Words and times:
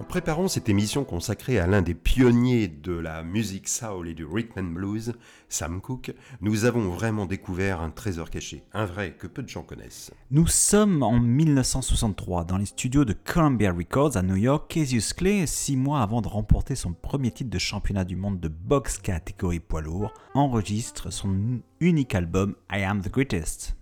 En 0.00 0.04
préparant 0.04 0.48
cette 0.48 0.70
émission 0.70 1.04
consacrée 1.04 1.58
à 1.58 1.66
l'un 1.66 1.82
des 1.82 1.92
pionniers 1.92 2.68
de 2.68 2.94
la 2.94 3.22
musique 3.22 3.68
soul 3.68 4.08
et 4.08 4.14
du 4.14 4.24
rhythm 4.24 4.58
and 4.58 4.72
blues, 4.72 5.12
Sam 5.50 5.82
Cooke, 5.82 6.14
nous 6.40 6.64
avons 6.64 6.88
vraiment 6.88 7.26
découvert 7.26 7.82
un 7.82 7.90
trésor 7.90 8.30
caché, 8.30 8.64
un 8.72 8.86
vrai 8.86 9.12
que 9.12 9.26
peu 9.26 9.42
de 9.42 9.48
gens 9.50 9.62
connaissent. 9.62 10.10
Nous 10.30 10.46
sommes 10.46 11.02
en 11.02 11.20
1963 11.20 12.44
dans 12.44 12.56
les 12.56 12.64
studios 12.64 13.04
de 13.04 13.12
Columbia 13.12 13.72
Records 13.72 14.16
à 14.16 14.22
New 14.22 14.36
York. 14.36 14.70
Cassius 14.70 15.12
Clay, 15.12 15.46
six 15.46 15.76
mois 15.76 16.00
avant 16.00 16.22
de 16.22 16.28
remporter 16.28 16.76
son 16.76 16.94
premier 16.94 17.30
titre 17.30 17.50
de 17.50 17.58
championnat 17.58 18.04
du 18.04 18.16
monde 18.16 18.40
de 18.40 18.48
boxe 18.48 18.96
catégorie 18.96 19.60
poids 19.60 19.82
lourd, 19.82 20.14
enregistre 20.32 21.12
son 21.12 21.60
unique 21.78 22.14
album 22.14 22.54
I 22.72 22.84
Am 22.84 23.02
the 23.02 23.12
Greatest. 23.12 23.76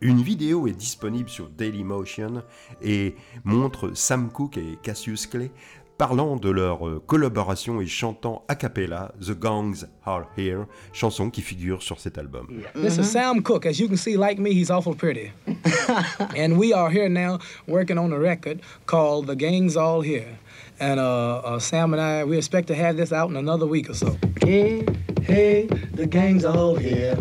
Une 0.00 0.22
vidéo 0.22 0.66
est 0.66 0.72
disponible 0.72 1.28
sur 1.28 1.48
Dailymotion 1.48 2.42
et 2.82 3.14
montre 3.44 3.92
Sam 3.94 4.30
Cooke 4.30 4.58
et 4.58 4.78
Cassius 4.82 5.26
Clay 5.26 5.50
parlant 5.96 6.36
de 6.36 6.50
leur 6.50 6.86
euh, 6.86 7.02
collaboration 7.06 7.80
et 7.80 7.86
chantant 7.86 8.44
a 8.48 8.54
cappella 8.54 9.12
The 9.20 9.38
Gangs 9.38 9.86
Are 10.04 10.24
Here, 10.36 10.64
chanson 10.92 11.30
qui 11.30 11.40
figure 11.40 11.82
sur 11.82 12.00
cet 12.00 12.18
album. 12.18 12.48
This 12.74 12.98
is 12.98 13.04
Sam 13.04 13.42
Cooke. 13.42 13.66
As 13.66 13.78
you 13.78 13.88
can 13.88 13.96
see, 13.96 14.16
like 14.16 14.38
me, 14.38 14.52
he's 14.52 14.70
awful 14.70 14.94
pretty. 14.94 15.30
and 16.36 16.58
we 16.58 16.72
are 16.72 16.90
here 16.90 17.08
now 17.08 17.38
working 17.68 17.98
on 17.98 18.12
a 18.12 18.18
record 18.18 18.60
called 18.86 19.26
The 19.26 19.36
Gang's 19.36 19.76
All 19.76 20.02
Here. 20.02 20.38
And 20.80 20.98
uh, 20.98 21.38
uh, 21.38 21.58
Sam 21.60 21.92
and 21.94 22.02
I, 22.02 22.24
we 22.24 22.36
expect 22.36 22.66
to 22.68 22.74
have 22.74 22.96
this 22.96 23.12
out 23.12 23.30
in 23.30 23.36
another 23.36 23.66
week 23.66 23.88
or 23.88 23.94
so. 23.94 24.16
Hey, 24.42 24.84
hey, 25.22 25.66
the 25.92 26.06
gang's 26.06 26.44
all 26.44 26.74
here. 26.74 27.16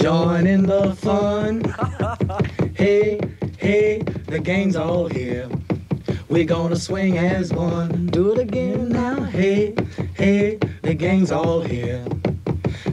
Join 0.00 0.46
in 0.46 0.62
the 0.62 0.94
fun. 0.94 1.62
hey, 2.74 3.20
hey, 3.58 3.98
the 4.28 4.38
gang's 4.38 4.74
all 4.74 5.08
here. 5.08 5.46
We're 6.30 6.46
gonna 6.46 6.76
swing 6.76 7.18
as 7.18 7.52
one. 7.52 8.06
Do 8.06 8.32
it 8.32 8.38
again 8.38 8.88
now. 8.88 9.22
Hey, 9.24 9.74
hey, 10.14 10.58
the 10.80 10.94
gang's 10.94 11.30
all 11.30 11.60
here. 11.60 12.02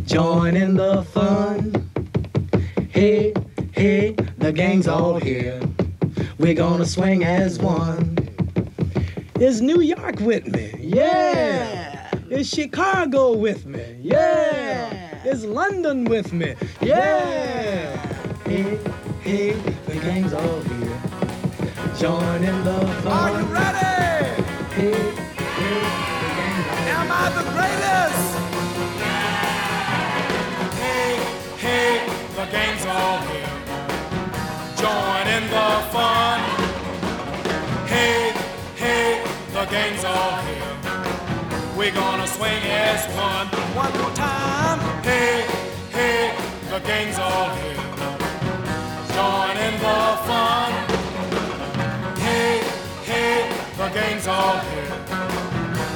Join 0.04 0.58
in 0.58 0.76
the 0.76 1.04
fun. 1.04 1.90
Hey, 2.90 3.34
hey, 3.72 4.12
the 4.38 4.52
gang's 4.52 4.90
all 4.90 5.16
here. 5.18 5.62
We're 6.40 6.56
gonna 6.56 6.86
swing 6.86 7.24
as 7.24 7.58
one. 7.58 8.18
Is 9.40 9.62
New 9.62 9.80
York 9.80 10.20
with 10.20 10.46
me? 10.46 10.74
Yeah. 10.78 12.10
Is 12.30 12.50
Chicago 12.50 13.34
with 13.34 13.66
me? 13.66 13.96
Yeah. 14.02 14.67
Is 15.28 15.44
London 15.44 16.06
with 16.06 16.32
me? 16.32 16.56
Yeah. 16.80 17.98
Hey, 18.46 18.80
hey, 19.20 19.52
the 19.86 19.96
gang's 20.00 20.32
all 20.32 20.62
here. 20.62 21.02
Join 22.00 22.46
in 22.46 22.64
the 22.64 22.80
fun. 23.04 23.12
Are 23.12 23.32
you 23.38 23.46
ready? 23.48 24.42
Hey, 24.78 24.94
hey, 25.60 25.82
the 26.24 26.30
gang's 26.38 26.68
all 26.72 26.80
here. 26.80 26.96
Am 26.96 27.12
I 27.12 27.26
the 27.38 27.44
greatest? 27.56 28.24
Hey, 30.80 31.12
hey, 31.58 31.92
the 32.38 32.46
gang's 32.50 32.86
all 32.86 33.20
here. 33.28 33.54
Join 34.82 35.28
in 35.36 35.44
the 35.56 35.70
fun. 35.92 36.40
Hey, 37.86 38.32
hey, 38.78 39.22
the 39.52 39.66
gang's 39.66 40.06
all 40.06 40.38
here. 40.44 40.67
We're 41.78 41.94
gonna 41.94 42.26
swing 42.26 42.64
as 42.64 43.06
one. 43.16 43.46
One 43.78 43.94
more 44.02 44.16
time. 44.16 44.80
Hey, 45.04 45.46
hey, 45.92 46.34
the 46.72 46.80
gang's 46.80 47.20
all 47.20 47.50
here. 47.62 47.76
Join 49.14 49.56
in 49.56 49.74
the 49.86 50.00
fun. 50.26 50.72
Hey, 52.18 52.64
hey, 53.06 53.48
the 53.78 53.90
gang's 53.90 54.26
all 54.26 54.58
here. 54.58 54.92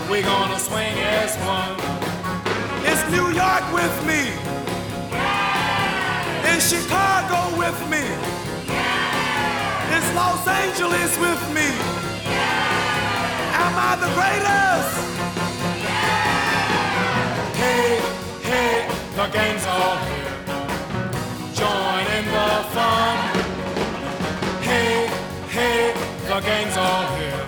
We're 0.08 0.22
gonna 0.22 0.59
swing 0.59 0.94
as 1.00 1.36
one. 1.38 1.74
Is 2.86 3.02
New 3.09 3.34
York 3.34 3.66
with 3.74 3.96
me? 4.06 4.22
Yeah. 5.09 6.53
Is 6.53 6.62
Chicago 6.70 7.58
with 7.58 7.80
me? 7.90 8.03
Yeah. 8.70 9.97
Is 9.97 10.06
Los 10.14 10.47
Angeles 10.47 11.18
with 11.18 11.41
me? 11.56 11.68
Yeah. 12.30 13.64
Am 13.64 13.74
I 13.90 13.96
the 14.00 14.12
greatest? 14.14 15.31
The 19.16 19.27
game's 19.27 19.66
all 19.66 19.97
here. 19.97 20.38
Join 21.53 22.05
in 22.17 22.25
the 22.25 22.49
fun. 22.72 23.17
Hey, 24.61 25.07
hey, 25.49 25.94
the 26.27 26.39
game's 26.39 26.77
all 26.77 27.05
here. 27.17 27.45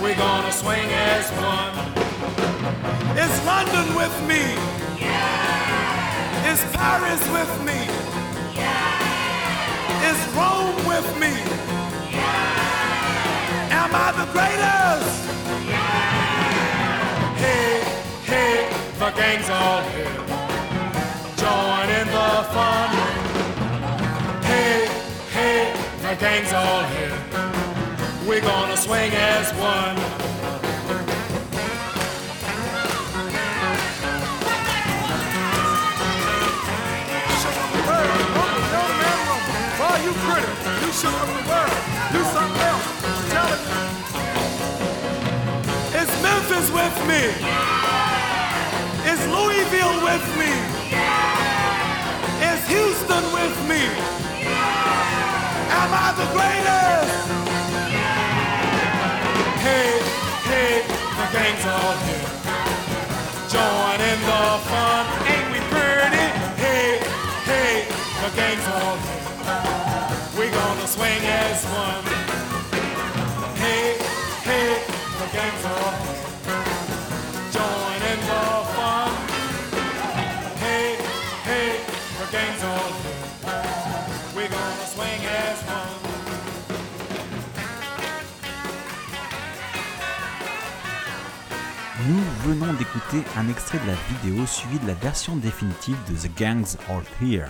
We're 0.00 0.16
gonna 0.16 0.52
swing 0.52 0.88
as 0.90 1.30
one. 1.32 1.74
Is 3.18 3.34
London 3.44 3.94
with 3.94 4.16
me? 4.26 4.42
Yeah. 4.98 6.50
Is 6.50 6.60
Paris 6.72 7.22
with 7.36 7.52
me? 7.68 7.80
Yeah. 8.56 10.08
Is 10.08 10.18
Rome 10.34 10.76
with 10.88 11.08
me? 11.20 11.34
Yeah. 12.10 13.80
Am 13.80 13.90
I 13.94 14.12
the 14.20 14.26
greatest? 14.32 15.12
Yeah. 15.68 17.34
Hey, 17.44 17.84
hey, 18.24 18.68
the 18.98 19.10
game's 19.10 19.50
all 19.50 19.82
here. 19.90 20.23
The 26.14 26.20
gang's 26.20 26.52
all 26.52 26.82
here. 26.84 27.16
We're 28.26 28.40
gonna 28.40 28.76
swing 28.76 29.12
as 29.14 29.52
one. 29.54 29.96
you 40.04 40.12
pretty. 40.26 40.52
You 40.84 40.92
shook 40.92 41.14
up 41.14 41.28
the 41.32 41.42
world. 41.48 41.78
Do 42.12 42.20
something 42.34 42.62
else. 42.70 42.86
Tell 43.32 43.50
it. 43.54 43.60
Is 46.00 46.10
Memphis 46.22 46.68
with 46.78 46.96
me? 47.08 47.22
Is 49.10 49.20
Louisville 49.34 49.98
with 50.04 50.26
me? 50.38 50.52
Is 52.50 52.60
Houston 52.68 53.24
with 53.32 53.56
me? 53.68 54.13
The? 56.16 56.26
Hey, 59.66 59.98
hey, 60.46 60.82
the 61.18 61.26
gang's 61.32 61.66
all 61.66 61.96
here. 62.06 62.30
Join 63.50 64.00
in 64.00 64.20
the 64.22 64.42
fun. 64.70 65.06
Ain't 65.26 65.48
we 65.52 65.60
pretty? 65.72 66.26
Hey, 66.62 67.00
hey, 67.50 67.88
the 68.22 68.30
gang's 68.36 68.66
all 68.68 68.96
here. 68.96 70.38
We're 70.38 70.52
gonna 70.52 70.86
swing 70.86 71.22
as 71.24 71.64
one. 71.66 72.04
Hey, 73.56 73.98
hey, 74.44 74.82
the 75.18 75.26
gang's 75.36 75.64
all 75.64 75.92
here. 76.04 76.33
Venons 92.44 92.74
d'écouter 92.74 93.26
un 93.38 93.48
extrait 93.48 93.78
de 93.78 93.86
la 93.86 93.94
vidéo 93.94 94.44
suivi 94.44 94.78
de 94.78 94.86
la 94.86 94.92
version 94.92 95.34
définitive 95.34 95.96
de 96.10 96.14
The 96.14 96.38
Gangs 96.38 96.76
All 96.90 97.02
Here. 97.22 97.48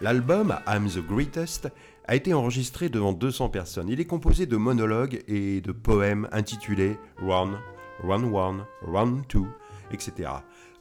L'album 0.00 0.58
I'm 0.66 0.88
the 0.88 0.98
Greatest 0.98 1.68
a 2.08 2.16
été 2.16 2.34
enregistré 2.34 2.88
devant 2.88 3.12
200 3.12 3.50
personnes. 3.50 3.88
Il 3.88 4.00
est 4.00 4.06
composé 4.06 4.46
de 4.46 4.56
monologues 4.56 5.22
et 5.28 5.60
de 5.60 5.70
poèmes 5.70 6.28
intitulés 6.32 6.98
Run, 7.18 7.60
Run 8.02 8.24
One, 8.32 8.64
Run 8.82 9.22
Two, 9.28 9.46
etc. 9.92 10.30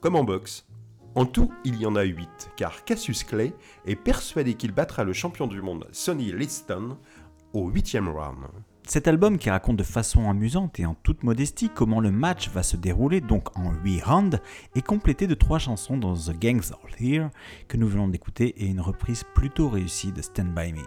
Comme 0.02 0.16
en 0.16 0.24
boxe. 0.24 0.66
En 1.14 1.28
tout, 1.28 1.52
il 1.64 1.80
y 1.80 1.86
en 1.86 1.96
a 1.96 2.02
8, 2.02 2.54
car 2.56 2.84
Cassius 2.86 3.24
Clay 3.24 3.54
est 3.86 3.96
persuadé 3.96 4.56
qu'il 4.56 4.72
battra 4.72 5.04
le 5.04 5.14
champion 5.14 5.46
du 5.46 5.62
monde 5.62 5.88
Sonny 5.92 6.32
Liston 6.32 6.98
au 7.54 7.70
8e 7.70 8.10
round. 8.10 8.48
Cet 8.86 9.08
album 9.08 9.38
qui 9.38 9.50
raconte 9.50 9.78
de 9.78 9.84
façon 9.84 10.30
amusante 10.30 10.78
et 10.78 10.86
en 10.86 10.94
toute 10.94 11.24
modestie 11.24 11.70
comment 11.70 12.02
le 12.02 12.12
match 12.12 12.50
va 12.50 12.64
se 12.64 12.76
dérouler 12.76 13.22
donc 13.22 13.58
en 13.58 13.72
8 13.72 14.02
rounds 14.04 14.40
est 14.76 14.86
complété 14.86 15.26
de 15.26 15.36
trois 15.36 15.58
chansons 15.58 15.98
dans 15.98 16.16
The 16.16 16.38
Gangs 16.38 16.72
All 16.72 16.92
Here 17.00 17.30
que 17.70 17.78
nous 17.78 17.88
venons 17.88 18.10
d'écouter 18.10 18.54
et 18.58 18.68
une 18.68 18.82
reprise 18.82 19.24
plutôt 19.36 19.70
réussie 19.70 20.12
de 20.12 20.22
Stand 20.22 20.54
By 20.54 20.74
Me. 20.74 20.82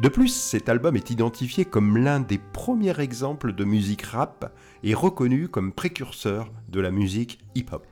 De 0.00 0.08
plus, 0.08 0.28
cet 0.28 0.68
album 0.68 0.94
est 0.94 1.10
identifié 1.10 1.64
comme 1.64 1.96
l'un 1.96 2.20
des 2.20 2.38
premiers 2.38 3.00
exemples 3.00 3.54
de 3.54 3.64
musique 3.64 4.02
rap 4.02 4.54
et 4.82 4.94
reconnu 4.94 5.48
comme 5.48 5.72
précurseur 5.72 6.52
de 6.68 6.80
la 6.80 6.90
musique 6.90 7.40
hip-hop. 7.54 7.84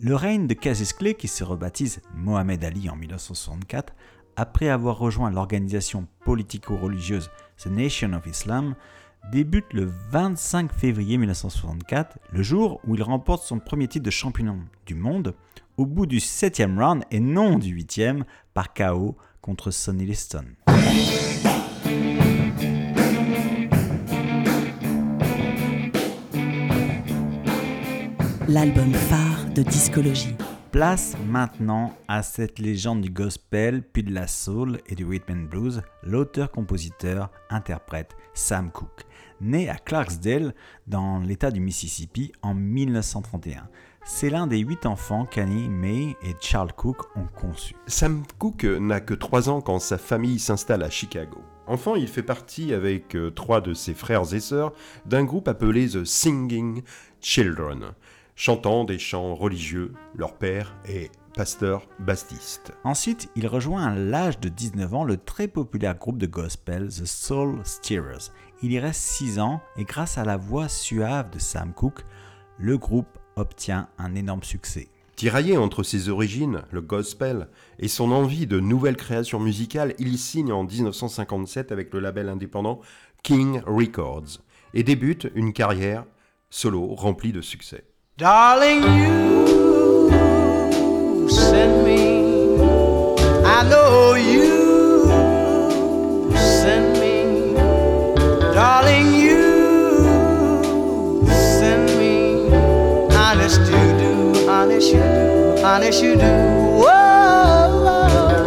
Le 0.00 0.16
règne 0.16 0.48
de 0.48 0.54
Cassius 0.54 0.92
Clay, 0.92 1.14
qui 1.14 1.28
se 1.28 1.44
rebaptise 1.44 2.02
Mohamed 2.14 2.64
Ali 2.64 2.90
en 2.90 2.96
1964, 2.96 3.94
après 4.36 4.68
avoir 4.68 4.98
rejoint 4.98 5.30
l'organisation 5.30 6.08
politico-religieuse 6.24 7.30
The 7.58 7.68
Nation 7.68 8.12
of 8.12 8.26
Islam, 8.26 8.74
débute 9.32 9.72
le 9.72 9.90
25 10.10 10.72
février 10.72 11.16
1964, 11.18 12.18
le 12.32 12.42
jour 12.42 12.80
où 12.86 12.94
il 12.94 13.02
remporte 13.02 13.44
son 13.44 13.58
premier 13.58 13.88
titre 13.88 14.04
de 14.04 14.10
champion 14.10 14.60
du 14.86 14.94
monde, 14.94 15.34
au 15.76 15.86
bout 15.86 16.06
du 16.06 16.18
7e 16.18 16.78
round 16.78 17.02
et 17.10 17.20
non 17.20 17.58
du 17.58 17.76
8e, 17.76 18.22
par 18.52 18.72
KO 18.74 19.16
contre 19.40 19.70
Sonny 19.70 20.06
Liston. 20.06 20.44
L'album 28.46 28.92
phare 28.92 29.46
de 29.54 29.62
discologie. 29.62 30.36
Place 30.70 31.16
maintenant 31.28 31.96
à 32.08 32.22
cette 32.22 32.58
légende 32.58 33.00
du 33.00 33.08
gospel, 33.08 33.82
puis 33.82 34.02
de 34.02 34.12
la 34.12 34.26
soul 34.26 34.80
et 34.86 34.94
du 34.94 35.06
rhythm 35.06 35.32
and 35.32 35.48
blues, 35.48 35.82
l'auteur-compositeur, 36.02 37.30
interprète 37.48 38.16
Sam 38.34 38.70
Cooke, 38.72 39.06
né 39.40 39.68
à 39.68 39.76
Clarksdale 39.76 40.54
dans 40.86 41.18
l'État 41.18 41.50
du 41.50 41.60
Mississippi 41.60 42.32
en 42.42 42.54
1931. 42.54 43.68
C'est 44.04 44.28
l'un 44.28 44.46
des 44.46 44.58
huit 44.58 44.84
enfants 44.84 45.24
qu'Annie 45.24 45.68
May 45.68 46.16
et 46.22 46.34
Charles 46.40 46.74
Cooke 46.74 47.06
ont 47.16 47.26
conçus. 47.34 47.76
Sam 47.86 48.22
Cooke 48.38 48.64
n'a 48.64 49.00
que 49.00 49.14
3 49.14 49.48
ans 49.48 49.60
quand 49.62 49.78
sa 49.78 49.96
famille 49.96 50.38
s'installe 50.38 50.82
à 50.82 50.90
Chicago. 50.90 51.38
Enfant, 51.66 51.94
il 51.94 52.08
fait 52.08 52.22
partie 52.22 52.74
avec 52.74 53.16
euh, 53.16 53.30
trois 53.30 53.62
de 53.62 53.72
ses 53.72 53.94
frères 53.94 54.34
et 54.34 54.40
sœurs 54.40 54.74
d'un 55.06 55.24
groupe 55.24 55.48
appelé 55.48 55.88
The 55.88 56.04
Singing 56.04 56.82
Children, 57.22 57.94
chantant 58.36 58.84
des 58.84 58.98
chants 58.98 59.34
religieux. 59.34 59.94
Leur 60.14 60.34
père 60.34 60.76
est 60.84 61.10
pasteur 61.34 61.88
baptiste. 61.98 62.72
Ensuite, 62.84 63.30
il 63.34 63.46
rejoint 63.46 63.86
à 63.86 63.94
l'âge 63.94 64.38
de 64.40 64.48
19 64.48 64.94
ans 64.94 65.04
le 65.04 65.16
très 65.16 65.48
populaire 65.48 65.96
groupe 65.96 66.18
de 66.18 66.26
gospel 66.26 66.88
The 66.88 67.06
Soul 67.06 67.60
Steerers. 67.64 68.30
Il 68.62 68.72
y 68.72 68.78
reste 68.78 69.00
6 69.00 69.40
ans 69.40 69.60
et 69.76 69.84
grâce 69.84 70.18
à 70.18 70.24
la 70.24 70.36
voix 70.36 70.68
suave 70.68 71.30
de 71.30 71.38
Sam 71.38 71.72
Cooke, 71.72 72.04
le 72.58 72.78
groupe 72.78 73.18
obtient 73.36 73.88
un 73.98 74.14
énorme 74.14 74.42
succès. 74.42 74.88
Tiraillé 75.16 75.56
entre 75.56 75.82
ses 75.82 76.08
origines, 76.08 76.62
le 76.72 76.80
gospel, 76.80 77.48
et 77.78 77.88
son 77.88 78.10
envie 78.10 78.46
de 78.46 78.58
nouvelles 78.58 78.96
créations 78.96 79.38
musicales, 79.38 79.94
il 79.98 80.18
signe 80.18 80.52
en 80.52 80.64
1957 80.64 81.70
avec 81.70 81.94
le 81.94 82.00
label 82.00 82.28
indépendant 82.28 82.80
King 83.22 83.60
Records 83.64 84.40
et 84.74 84.82
débute 84.82 85.30
une 85.34 85.52
carrière 85.52 86.04
solo 86.50 86.94
remplie 86.94 87.32
de 87.32 87.40
succès. 87.40 87.84
Darling, 88.18 88.82
you 88.82 90.08
send 91.28 91.84
me. 91.84 92.24
I 93.44 93.62
know 93.68 94.14
you 94.16 94.43
Honest 103.44 103.60
you 103.60 103.76
do, 103.98 104.48
honest 104.48 104.88
you 104.90 105.00
do, 105.00 105.62
honest 105.62 106.02
you 106.02 106.16
do. 106.16 106.32
Whoa, 106.80 108.46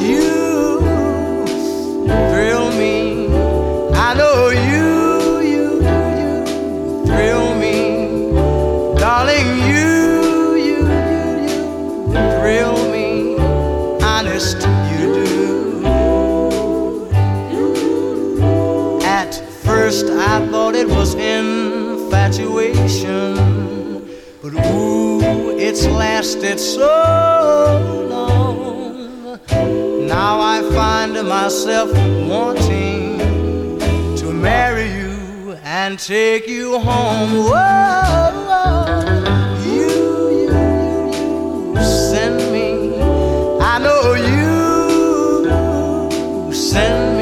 you 0.00 0.80
thrill 2.08 2.72
me. 2.72 3.28
I 3.94 4.12
know 4.14 4.48
you, 4.48 5.40
you, 5.52 5.80
you 6.18 6.44
thrill 7.06 7.54
me. 7.54 8.32
Darling, 8.98 9.46
you, 9.70 10.56
you, 10.56 10.66
you, 10.66 10.82
you 12.10 12.22
thrill 12.34 12.76
me. 12.90 13.38
Honest, 14.02 14.58
you 14.90 15.14
do. 15.14 15.30
At 19.04 19.32
first, 19.62 20.06
I 20.06 20.44
thought 20.50 20.74
it 20.74 20.88
was 20.88 21.14
infatuation, 21.14 23.36
but 24.54 24.66
ooh, 24.66 25.50
it's 25.58 25.86
lasted 25.86 26.58
so 26.60 26.86
long. 28.08 29.38
Now 30.06 30.40
I 30.40 30.62
find 30.74 31.14
myself 31.28 31.90
wanting 32.28 33.18
to 34.16 34.32
marry 34.32 34.90
you 34.92 35.58
and 35.64 35.98
take 35.98 36.46
you 36.48 36.78
home. 36.78 37.30
Whoa, 37.50 39.00
you, 39.64 39.90
you, 40.30 40.60
you, 41.12 41.74
you 41.74 41.84
send 41.84 42.36
me. 42.52 42.98
I 43.60 43.78
know 43.78 44.14
you 44.14 44.54
send 46.52 47.13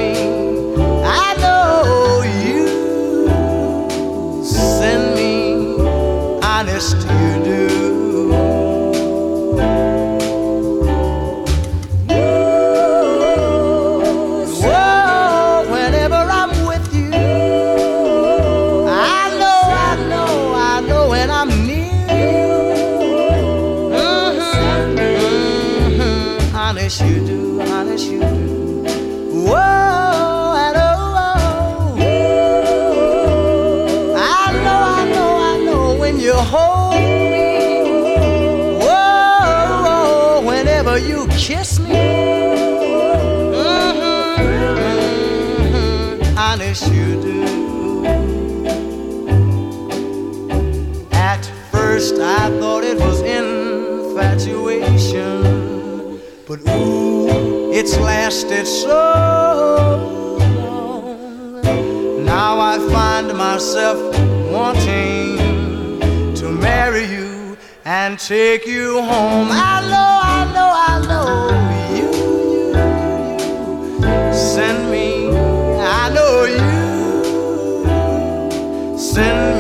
it's 57.73 57.97
lasted 57.99 58.67
so 58.67 58.89
long. 60.59 61.63
Now 62.25 62.61
I 62.61 62.79
find 62.93 63.29
myself 63.37 63.99
wanting 64.51 65.39
to 66.37 66.49
marry 66.51 67.05
you 67.07 67.57
and 67.85 68.19
take 68.19 68.67
you 68.67 69.01
home. 69.03 69.49
I 69.51 69.81
know, 69.93 70.21
I 70.39 70.45
know, 70.55 70.71
I 70.91 70.93
know 71.09 71.37
you, 71.99 72.13
send 74.33 74.91
me. 74.91 75.09
I 75.81 76.09
know 76.15 76.45
you 76.45 76.73
send 78.99 79.52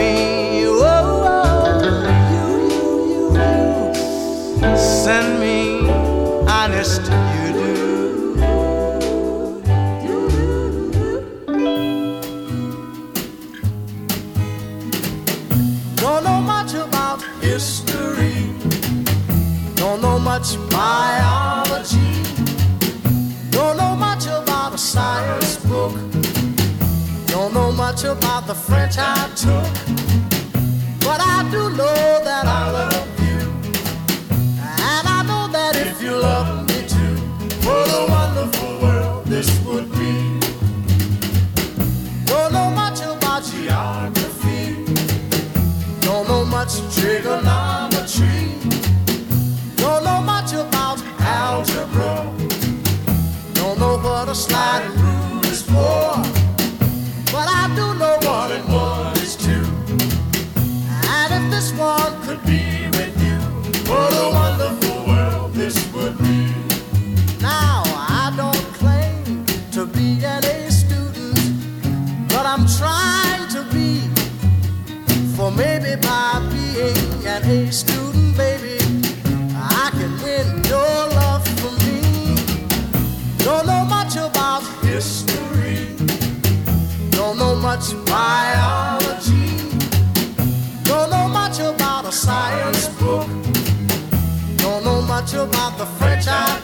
So 29.42 29.71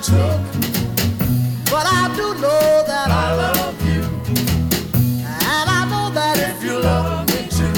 took. 0.02 0.40
But 1.70 1.86
I 1.86 2.12
do 2.16 2.34
know 2.40 2.84
that 2.86 3.10
I 3.10 3.34
love 3.34 3.76
you, 3.86 4.02
and 5.54 5.66
I 5.78 5.86
know 5.90 6.10
that 6.14 6.38
if 6.38 6.62
you 6.62 6.78
love 6.80 7.26
me 7.28 7.48
too, 7.48 7.74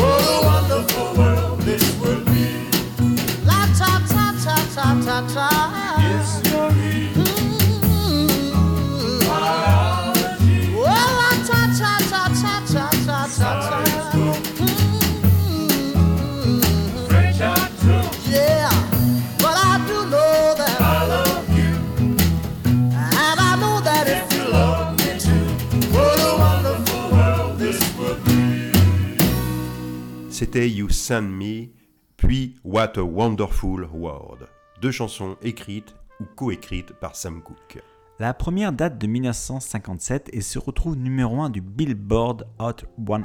what 0.00 0.22
a 0.34 0.38
wonderful 0.50 1.14
world 1.18 1.60
this 1.62 1.84
would 2.00 2.24
be. 2.26 2.70
La 3.44 3.66
ta 3.78 4.00
ta 4.08 4.34
ta 4.44 4.56
ta 4.74 4.86
ta 5.04 5.34
ta. 5.34 5.83
You 30.56 30.88
Send 30.88 31.32
Me, 31.32 31.70
puis 32.16 32.56
What 32.64 32.96
a 32.96 33.02
Wonderful 33.02 33.88
World. 33.92 34.48
Deux 34.80 34.92
chansons 34.92 35.36
écrites 35.42 35.96
ou 36.20 36.24
coécrites 36.36 36.92
par 36.92 37.16
Sam 37.16 37.42
Cooke. 37.42 37.82
La 38.20 38.34
première 38.34 38.72
date 38.72 38.96
de 38.96 39.08
1957 39.08 40.30
et 40.32 40.40
se 40.40 40.60
retrouve 40.60 40.96
numéro 40.96 41.40
1 41.40 41.50
du 41.50 41.60
Billboard 41.60 42.46
Hot 42.60 42.86
100, 43.04 43.24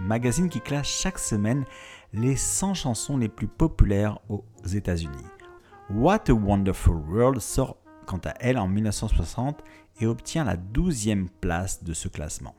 magazine 0.00 0.48
qui 0.48 0.60
classe 0.60 0.88
chaque 0.88 1.20
semaine 1.20 1.64
les 2.12 2.34
100 2.34 2.74
chansons 2.74 3.16
les 3.16 3.28
plus 3.28 3.46
populaires 3.46 4.18
aux 4.28 4.44
États-Unis. 4.66 5.26
What 5.90 6.28
a 6.28 6.32
Wonderful 6.32 6.96
World 7.08 7.40
sort 7.40 7.76
quant 8.04 8.20
à 8.24 8.34
elle 8.40 8.58
en 8.58 8.66
1960 8.66 9.62
et 10.00 10.06
obtient 10.06 10.44
la 10.44 10.56
12e 10.56 11.28
place 11.40 11.84
de 11.84 11.92
ce 11.92 12.08
classement. 12.08 12.56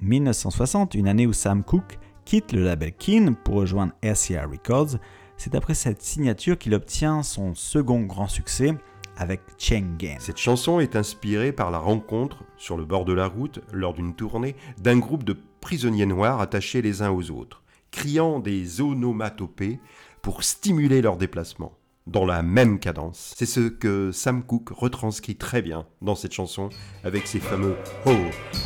1960, 0.00 0.96
une 0.96 1.06
année 1.06 1.28
où 1.28 1.32
Sam 1.32 1.62
Cooke 1.62 2.00
quitte 2.24 2.52
le 2.52 2.64
label 2.64 2.92
Keen 2.92 3.34
pour 3.34 3.56
rejoindre 3.56 3.92
RCA 4.02 4.46
Records, 4.46 4.98
c'est 5.36 5.54
après 5.54 5.74
cette 5.74 6.02
signature 6.02 6.58
qu'il 6.58 6.74
obtient 6.74 7.22
son 7.22 7.54
second 7.54 8.02
grand 8.02 8.28
succès 8.28 8.74
avec 9.16 9.40
Chain 9.58 9.96
Gang. 9.98 10.16
Cette 10.20 10.38
chanson 10.38 10.80
est 10.80 10.96
inspirée 10.96 11.52
par 11.52 11.70
la 11.70 11.78
rencontre, 11.78 12.44
sur 12.56 12.76
le 12.76 12.84
bord 12.84 13.04
de 13.04 13.12
la 13.12 13.26
route, 13.26 13.60
lors 13.72 13.94
d'une 13.94 14.14
tournée, 14.14 14.56
d'un 14.78 14.98
groupe 14.98 15.24
de 15.24 15.36
prisonniers 15.60 16.06
noirs 16.06 16.40
attachés 16.40 16.82
les 16.82 17.02
uns 17.02 17.10
aux 17.10 17.30
autres, 17.30 17.62
criant 17.90 18.40
des 18.40 18.80
onomatopées 18.80 19.80
pour 20.22 20.44
stimuler 20.44 21.02
leur 21.02 21.16
déplacement, 21.16 21.76
dans 22.06 22.24
la 22.24 22.42
même 22.42 22.78
cadence. 22.78 23.34
C'est 23.36 23.46
ce 23.46 23.60
que 23.68 24.12
Sam 24.12 24.44
Cooke 24.44 24.70
retranscrit 24.70 25.36
très 25.36 25.62
bien 25.62 25.86
dans 26.00 26.14
cette 26.14 26.32
chanson, 26.32 26.68
avec 27.04 27.26
ses 27.26 27.40
fameux 27.40 27.76
ho 28.06 28.14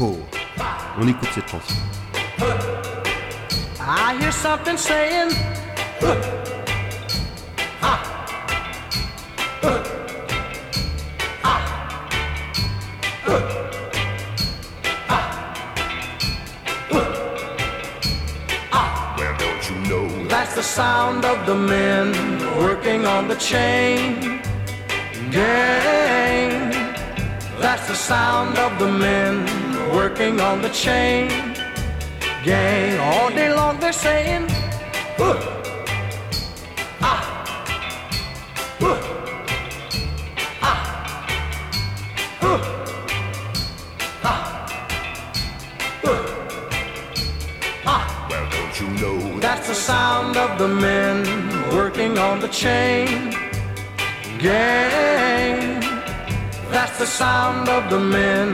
ho. 0.01 0.17
On 0.99 1.09
écoute 1.09 1.29
cette 1.35 1.49
chanson. 1.49 1.75
I 3.89 4.17
hear 4.19 4.33
something 4.33 4.77
saying, 4.77 5.31
"Huh, 6.01 6.17
ah, 7.83 8.03
huh, 9.63 9.83
ah, 11.45 11.61
huh, 13.23 13.43
ah, 15.09 15.71
ah." 18.73 19.15
Well, 19.17 19.37
don't 19.39 19.71
you 19.71 19.77
know? 19.89 20.27
That's 20.27 20.57
the 20.57 20.65
sound 20.65 21.25
of 21.25 21.47
the 21.47 21.55
men 21.55 22.13
working 22.59 23.07
on 23.07 23.29
the 23.29 23.37
chain 23.37 24.41
gang. 25.31 26.71
That's 27.61 27.87
the 27.87 27.95
sound 27.95 28.59
of 28.59 28.81
the 28.81 28.91
men 28.91 29.47
working 29.95 30.41
on 30.41 30.61
the 30.61 30.71
chain 30.71 31.56
gang. 32.47 32.99
All 33.01 33.29
day 33.31 33.53
long 33.53 33.75
they're 33.81 34.01
saying, 34.09 34.47
"Huh, 35.19 35.37
ah, 37.03 37.23
huh, 38.83 38.99
ah, 40.63 40.79
huh, 42.43 42.59
ah, 44.33 44.43
huh, 46.05 46.21
ah." 47.93 48.05
Well, 48.31 48.47
don't 48.55 48.75
you 48.81 48.89
know 49.03 49.41
That's 49.41 49.67
the 49.67 49.75
sound 49.75 50.37
of 50.37 50.51
the 50.63 50.69
men 50.69 51.17
working 51.75 52.17
on 52.17 52.39
the 52.41 52.49
chain 52.63 53.35
gang. 54.39 55.81
That's 56.71 56.97
the 56.99 57.07
sound 57.07 57.69
of 57.69 57.91
the 57.91 57.99
men 57.99 58.49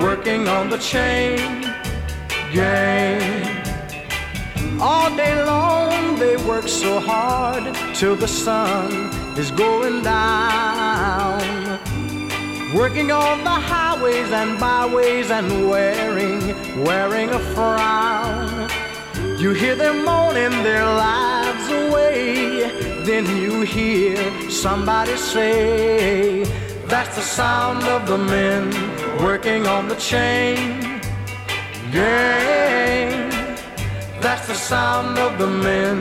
working 0.00 0.48
on 0.48 0.70
the 0.70 0.78
chain 0.78 1.73
All 4.80 5.10
day 5.16 5.44
long 5.44 6.16
they 6.20 6.36
work 6.36 6.68
so 6.68 7.00
hard 7.00 7.74
till 7.94 8.14
the 8.14 8.28
sun 8.28 8.92
is 9.36 9.50
going 9.50 10.02
down. 10.04 11.40
Working 12.72 13.10
on 13.10 13.42
the 13.42 13.50
highways 13.50 14.30
and 14.30 14.60
byways 14.60 15.32
and 15.32 15.68
wearing, 15.68 16.40
wearing 16.84 17.30
a 17.30 17.40
frown. 17.54 18.70
You 19.40 19.52
hear 19.52 19.74
them 19.74 20.04
moaning 20.04 20.62
their 20.62 20.84
lives 20.84 21.68
away. 21.70 22.70
Then 23.04 23.26
you 23.36 23.62
hear 23.62 24.16
somebody 24.48 25.16
say, 25.16 26.44
That's 26.86 27.16
the 27.16 27.22
sound 27.22 27.82
of 27.84 28.06
the 28.06 28.18
men 28.18 28.70
working 29.18 29.66
on 29.66 29.88
the 29.88 29.96
chain 29.96 30.83
gang. 31.94 33.30
That's 34.20 34.48
the 34.48 34.54
sound 34.54 35.16
of 35.16 35.38
the 35.38 35.46
men 35.46 35.96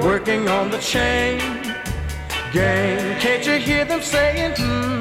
working 0.00 0.48
on 0.48 0.70
the 0.70 0.78
chain 0.78 1.40
gang. 2.52 3.18
Can't 3.18 3.44
you 3.44 3.54
hear 3.54 3.84
them 3.84 4.02
saying, 4.02 4.54
hmm, 4.56 5.00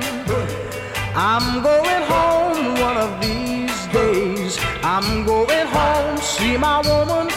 I'm 1.15 1.61
going 1.61 2.03
home 2.15 2.79
one 2.87 2.97
of 2.97 3.21
these 3.21 3.85
days. 3.87 4.57
I'm 4.81 5.25
going 5.25 5.67
home, 5.67 6.17
see 6.17 6.57
my 6.57 6.79
woman 6.89 7.29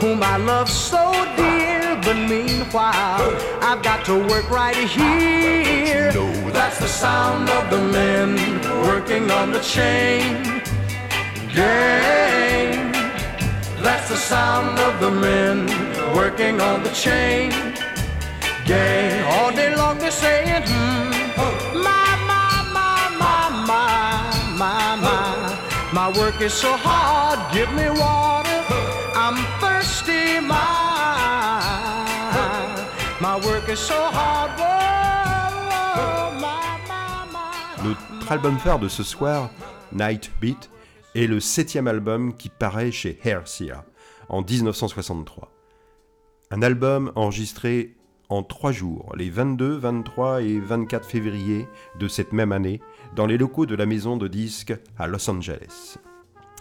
whom 0.00 0.20
I 0.22 0.36
love 0.36 0.68
so 0.68 1.12
dear. 1.36 2.00
But 2.02 2.16
meanwhile, 2.16 3.28
I've 3.60 3.82
got 3.84 4.04
to 4.06 4.16
work 4.18 4.50
right 4.50 4.74
here. 4.74 6.10
That's 6.50 6.78
the 6.80 6.88
sound 6.88 7.48
of 7.50 7.70
the 7.70 7.82
men 7.98 8.30
working 8.88 9.30
on 9.30 9.52
the 9.52 9.60
chain 9.60 10.61
gang. 11.54 12.92
That's 13.82 14.08
the 14.08 14.16
sound 14.16 14.78
of 14.78 15.00
the 15.00 15.10
men 15.10 15.66
working 16.14 16.60
on 16.60 16.82
the 16.82 16.90
chain. 16.90 17.52
All 19.34 19.52
day 19.52 19.74
long 19.76 19.98
they're 19.98 20.10
saying, 20.10 20.62
hmm, 20.66 21.82
my, 25.92 26.12
work 26.16 26.40
is 26.40 26.54
so 26.54 26.72
hard, 26.76 27.38
give 27.52 27.70
me 27.72 27.88
water. 27.90 28.62
I'm 29.14 29.36
thirsty, 29.60 30.40
my. 30.40 30.92
Work 33.44 33.68
is 33.70 33.78
so 33.78 33.94
hard. 33.94 34.50
Notre 37.82 38.30
album 38.30 38.58
phare 38.58 38.78
de 38.78 38.88
ce 38.88 39.02
soir, 39.02 39.50
Night 39.90 40.30
Beat, 40.40 40.68
est 41.14 41.26
le 41.26 41.40
septième 41.40 41.88
album 41.88 42.34
qui 42.36 42.48
paraît 42.48 42.92
chez 42.92 43.18
Hercia 43.24 43.84
en 44.28 44.42
1963. 44.42 45.52
Un 46.50 46.62
album 46.62 47.12
enregistré 47.14 47.96
en 48.28 48.42
trois 48.42 48.72
jours, 48.72 49.12
les 49.16 49.28
22, 49.28 49.76
23 49.76 50.42
et 50.42 50.58
24 50.58 51.06
février 51.06 51.66
de 51.98 52.08
cette 52.08 52.32
même 52.32 52.52
année, 52.52 52.80
dans 53.14 53.26
les 53.26 53.36
locaux 53.36 53.66
de 53.66 53.74
la 53.74 53.84
maison 53.84 54.16
de 54.16 54.26
disques 54.26 54.74
à 54.98 55.06
Los 55.06 55.28
Angeles. 55.28 55.98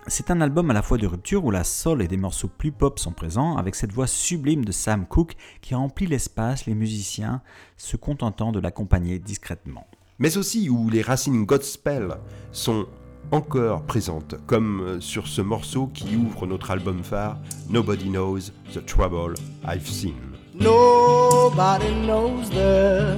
C'est 0.08 0.32
un 0.32 0.42
album 0.42 0.70
à 0.72 0.74
la 0.74 0.82
fois 0.82 0.98
de 0.98 1.08
rupture 1.08 1.46
où 1.46 1.52
la 1.52 1.64
soul 1.64 2.02
et 2.02 2.08
des 2.08 2.18
morceaux 2.18 2.50
plus 2.50 2.72
pop 2.72 3.00
sont 3.00 3.12
présents, 3.12 3.56
avec 3.56 3.76
cette 3.76 3.94
voix 3.94 4.08
sublime 4.08 4.66
de 4.66 4.72
Sam 4.72 5.06
Cooke 5.06 5.36
qui 5.62 5.76
remplit 5.76 6.08
l'espace, 6.08 6.66
les 6.66 6.74
musiciens 6.74 7.42
se 7.78 7.98
contentant 7.98 8.52
de 8.52 8.60
l'accompagner 8.60 9.20
discrètement. 9.20 9.88
Mais 10.20 10.38
aussi 10.38 10.70
où 10.70 10.90
les 10.90 11.02
racines 11.02 11.46
gospel 11.46 12.18
sont 12.52 12.88
encore 13.32 13.84
présentes, 13.84 14.36
comme 14.46 15.00
sur 15.00 15.28
ce 15.28 15.42
morceau 15.42 15.90
qui 15.94 16.16
ouvre 16.16 16.46
notre 16.46 16.72
album 16.72 17.04
phare, 17.04 17.38
Nobody 17.70 18.10
Knows 18.10 18.52
the 18.74 18.86
Trouble 18.86 19.36
I've 19.66 19.88
Seen. 19.88 20.32
Nobody 20.54 21.92
knows 22.06 22.50
the 22.50 23.18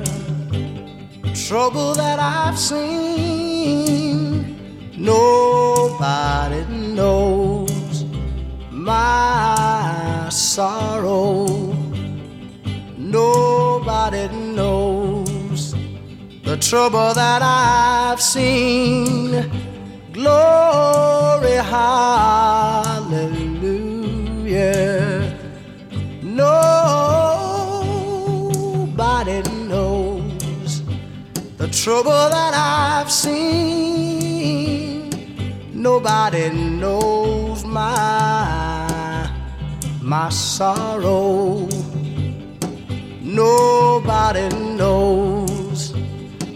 trouble 1.33 1.93
that 1.95 2.19
I've 2.19 2.57
seen. 2.57 4.55
Nobody 4.97 6.63
knows 6.93 8.05
my 8.71 10.27
sorrow. 10.29 11.73
Nobody 12.97 14.27
knows 14.55 15.75
the 16.43 16.55
trouble 16.57 17.13
that 17.15 17.41
I've 17.41 18.21
seen. 18.21 19.72
Glory, 20.13 21.57
hallelujah. 21.73 22.93
Nobody 26.21 27.01
knows 29.67 30.83
the 31.57 31.67
trouble 31.69 32.29
that 32.29 32.53
I've 32.53 33.11
seen. 33.11 35.09
Nobody 35.73 36.51
knows 36.51 37.65
my 37.65 39.27
my 39.99 40.29
sorrow. 40.29 41.67
Nobody 43.19 44.47
knows 44.77 45.52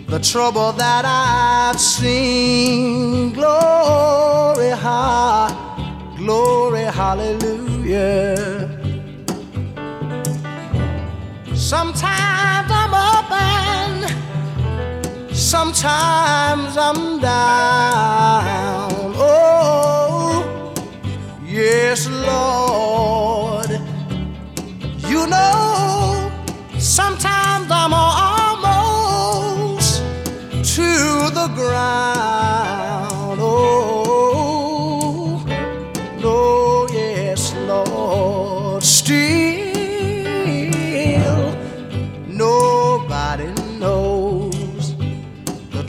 the 0.07 0.19
trouble 0.19 0.71
that 0.73 1.03
I've 1.05 1.79
seen. 1.79 3.33
Glory, 3.33 4.69
ha, 4.69 6.13
glory, 6.17 6.83
hallelujah. 6.83 8.69
Sometimes 11.53 12.71
I'm 12.71 12.93
up 12.93 13.31
and 13.31 15.35
sometimes 15.35 16.77
I'm 16.77 17.19
down. 17.19 19.13
Oh, 19.17 20.73
yes, 21.45 22.07
Lord. 22.07 23.69
You 25.09 25.27
know, 25.27 25.66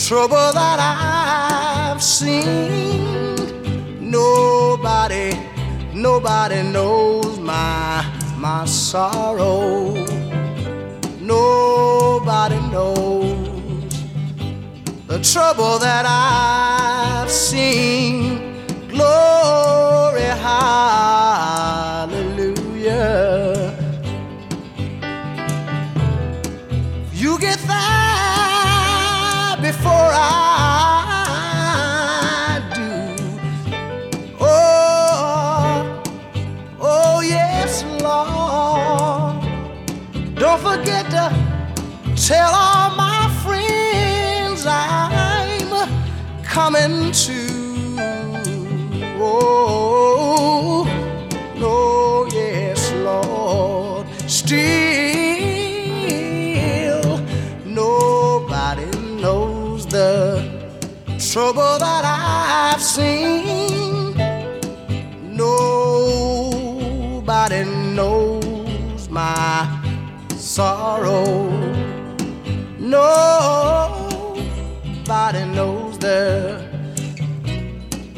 trouble 0.09 0.53
that 0.55 0.79
I've 0.81 2.03
seen. 2.03 3.05
Nobody, 4.01 5.39
nobody 5.93 6.63
knows 6.63 7.39
my 7.39 8.03
my 8.39 8.65
sorrow. 8.65 9.93
Nobody 11.21 12.59
knows 12.73 13.93
the 15.09 15.19
trouble 15.21 15.79
that 15.79 16.07
I've 16.09 17.31
seen. 17.31 18.65
Glory, 18.89 20.23
hallelujah. 20.23 21.78
Tell 42.29 42.53
all 42.53 42.91
my 42.95 43.27
friends 43.43 44.67
I'm 44.67 45.89
coming 46.43 47.11
to. 47.11 47.41
Oh, 49.19 50.85
no, 51.57 52.27
yes, 52.31 52.93
Lord. 52.93 54.07
Still, 54.27 54.59
nobody 57.65 58.91
knows 59.23 59.87
the 59.87 60.43
trouble 61.33 61.79
that 61.79 62.05
I've 62.05 62.83
seen. 62.83 64.15
Nobody 65.35 66.45
knows 67.97 69.09
my 69.09 69.67
sorrow. 70.37 71.58
Nobody 72.89 74.25
knows 75.55 75.99
the 75.99 76.59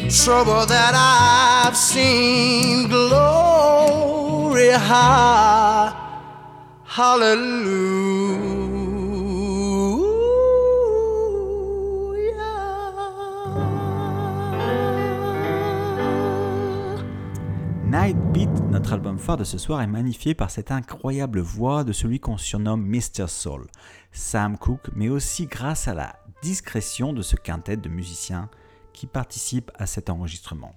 trouble 0.08 0.64
that 0.66 0.94
I've 0.94 1.76
seen. 1.76 2.88
Glory, 2.88 4.70
ha, 4.70 5.92
hallelujah. 6.84 8.59
Notre 18.80 18.94
album 18.94 19.18
phare 19.18 19.36
de 19.36 19.44
ce 19.44 19.58
soir, 19.58 19.82
est 19.82 19.86
magnifié 19.86 20.34
par 20.34 20.50
cette 20.50 20.70
incroyable 20.70 21.40
voix 21.40 21.84
de 21.84 21.92
celui 21.92 22.18
qu'on 22.18 22.38
surnomme 22.38 22.82
Mr. 22.82 23.26
Soul, 23.26 23.66
Sam 24.10 24.56
Cooke, 24.56 24.88
mais 24.96 25.10
aussi 25.10 25.44
grâce 25.44 25.86
à 25.86 25.92
la 25.92 26.16
discrétion 26.40 27.12
de 27.12 27.20
ce 27.20 27.36
quintet 27.36 27.76
de 27.76 27.90
musiciens 27.90 28.48
qui 28.94 29.06
participent 29.06 29.70
à 29.74 29.84
cet 29.84 30.08
enregistrement. 30.08 30.74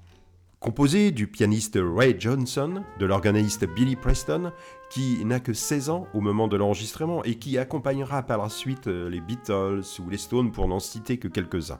Composé 0.60 1.12
du 1.12 1.28
pianiste 1.28 1.80
Ray 1.82 2.18
Johnson, 2.20 2.84
de 3.00 3.06
l'organiste 3.06 3.66
Billy 3.74 3.96
Preston, 3.96 4.52
qui 4.90 5.24
n'a 5.24 5.40
que 5.40 5.54
16 5.54 5.90
ans 5.90 6.08
au 6.14 6.20
moment 6.20 6.50
de 6.50 6.58
l'enregistrement 6.58 7.24
et 7.24 7.36
qui 7.36 7.58
accompagnera 7.58 8.24
par 8.24 8.40
la 8.40 8.50
suite 8.50 8.88
euh, 8.88 9.10
les 9.10 9.22
Beatles 9.22 9.84
ou 10.06 10.10
les 10.10 10.18
Stones 10.18 10.52
pour 10.52 10.68
n'en 10.68 10.82
citer 10.82 11.20
que 11.20 11.30
quelques-uns, 11.30 11.80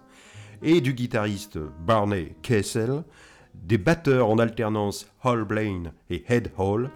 et 0.62 0.80
du 0.80 0.94
guitariste 0.94 1.60
Barney 1.86 2.38
Kessel, 2.42 3.04
des 3.54 3.78
batteurs 3.78 4.30
en 4.30 4.40
alternance 4.40 5.08
Hall 5.24 5.46
Blaine 5.46 5.94
et 6.10 6.24
Ed 6.28 6.52
Hall, 6.58 6.90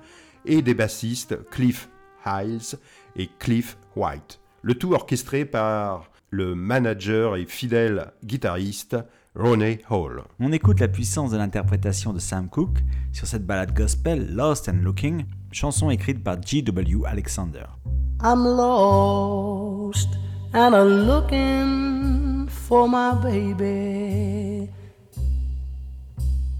et 0.45 0.61
des 0.61 0.73
bassistes 0.73 1.37
Cliff 1.49 1.89
Hiles 2.25 2.77
et 3.15 3.29
Cliff 3.39 3.77
White. 3.95 4.39
Le 4.61 4.75
tout 4.75 4.93
orchestré 4.93 5.45
par 5.45 6.09
le 6.29 6.55
manager 6.55 7.35
et 7.35 7.45
fidèle 7.45 8.11
guitariste 8.23 8.97
Ronnie 9.35 9.79
Hall. 9.89 10.23
On 10.39 10.51
écoute 10.51 10.79
la 10.79 10.87
puissance 10.87 11.31
de 11.31 11.37
l'interprétation 11.37 12.11
de 12.11 12.19
Sam 12.19 12.49
Cooke 12.49 12.79
sur 13.13 13.27
cette 13.27 13.45
balade 13.45 13.75
gospel 13.75 14.33
Lost 14.33 14.67
and 14.67 14.81
Looking. 14.81 15.25
chanson 15.51 15.89
écrite 15.89 16.23
par 16.23 16.37
G.W. 16.41 17.05
Alexander. 17.05 17.65
I'm 18.21 18.43
lost 18.43 20.09
and 20.53 20.73
a 20.73 20.83
looking 20.83 22.47
for 22.47 22.87
my 22.87 23.13
baby. 23.21 24.69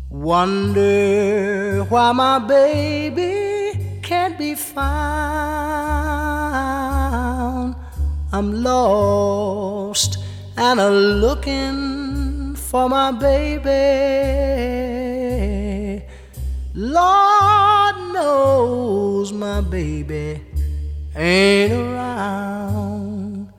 Wonder 0.10 1.84
why 1.90 2.14
my 2.14 2.40
baby 2.40 4.00
can't 4.02 4.38
be 4.38 4.56
found. 4.56 4.96
I'm 8.32 8.64
lost 8.64 10.18
and 10.56 10.80
a 10.80 10.90
looking 10.90 12.56
for 12.56 12.88
my 12.88 13.12
baby. 13.12 13.68
Lord 16.74 17.96
knows 18.14 19.34
my 19.34 19.60
baby 19.60 20.42
ain't 21.18 21.74
around. 21.74 23.52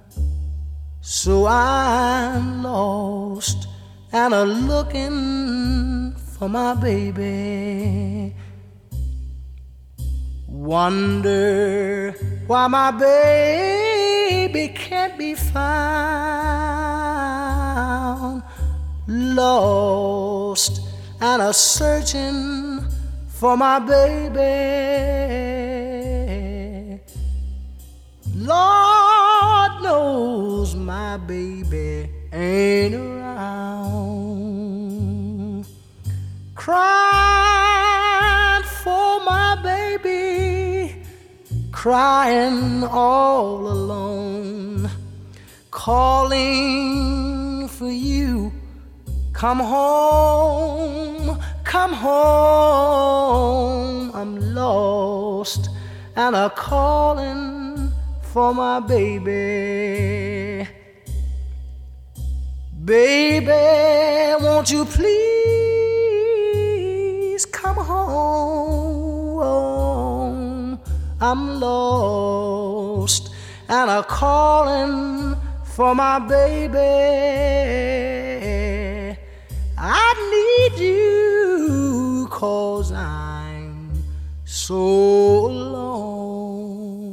So 1.03 1.47
I'm 1.47 2.63
lost 2.63 3.69
and 4.13 4.33
a 4.33 4.45
looking 4.45 5.98
for 6.39 6.49
my 6.49 6.75
baby. 6.75 8.35
Wonder 10.47 12.13
why 12.47 12.69
my 12.69 12.93
baby 12.93 14.69
can't 14.69 15.19
be 15.19 15.35
found. 15.35 15.65
Lost 19.09 20.81
and 21.21 21.43
a 21.43 21.53
searching 21.53 22.85
for 23.29 23.57
my 23.57 23.81
baby. 23.81 24.79
Lord 28.37 29.83
knows 29.83 30.77
my 30.77 31.17
baby 31.17 32.09
ain't 32.33 32.95
around. 32.95 33.18
Crying 36.71 38.63
for 38.83 39.25
my 39.25 39.59
baby, 39.63 41.03
crying 41.73 42.85
all 42.85 43.69
alone, 43.69 44.91
calling 45.71 47.69
for 47.69 47.89
you. 47.91 48.53
Come 49.33 49.61
home, 49.61 51.41
come 51.65 51.95
home. 51.95 53.31
I'm 54.15 54.55
lost 54.55 55.71
and 56.17 56.37
a 56.37 56.51
calling 56.51 57.95
for 58.21 58.53
my 58.53 58.81
baby. 58.81 60.69
Baby, 62.85 64.37
won't 64.45 64.71
you 64.71 64.85
please 64.85 65.68
come 67.63 67.77
home? 67.77 69.49
I'm 71.21 71.59
lost 71.59 73.35
and 73.69 73.91
a 73.91 74.03
calling 74.05 75.37
for 75.65 75.93
my 75.95 76.21
baby. 76.21 76.79
I 79.77 80.07
need 80.35 80.79
you 80.85 82.29
cause 82.31 82.93
I'm 82.93 83.91
so 84.45 84.77
alone. 85.47 87.09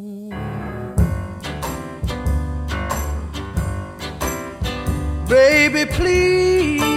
Baby, 5.28 5.86
please 5.92 6.95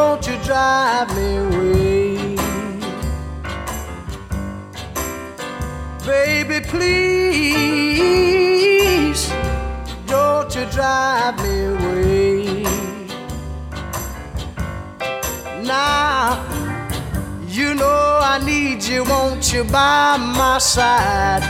don't 0.00 0.24
you 0.26 0.36
drive 0.44 1.08
me 1.14 1.28
away. 1.44 2.36
Baby, 6.06 6.58
please 6.72 7.60
don't 10.06 10.50
you 10.56 10.64
drive 10.76 11.34
me 11.44 11.54
away. 11.74 12.64
Now, 15.74 16.20
you 17.46 17.74
know 17.74 18.20
I 18.32 18.34
need 18.42 18.82
you, 18.82 19.04
won't 19.04 19.52
you, 19.52 19.64
by 19.64 20.16
my 20.16 20.56
side? 20.58 21.44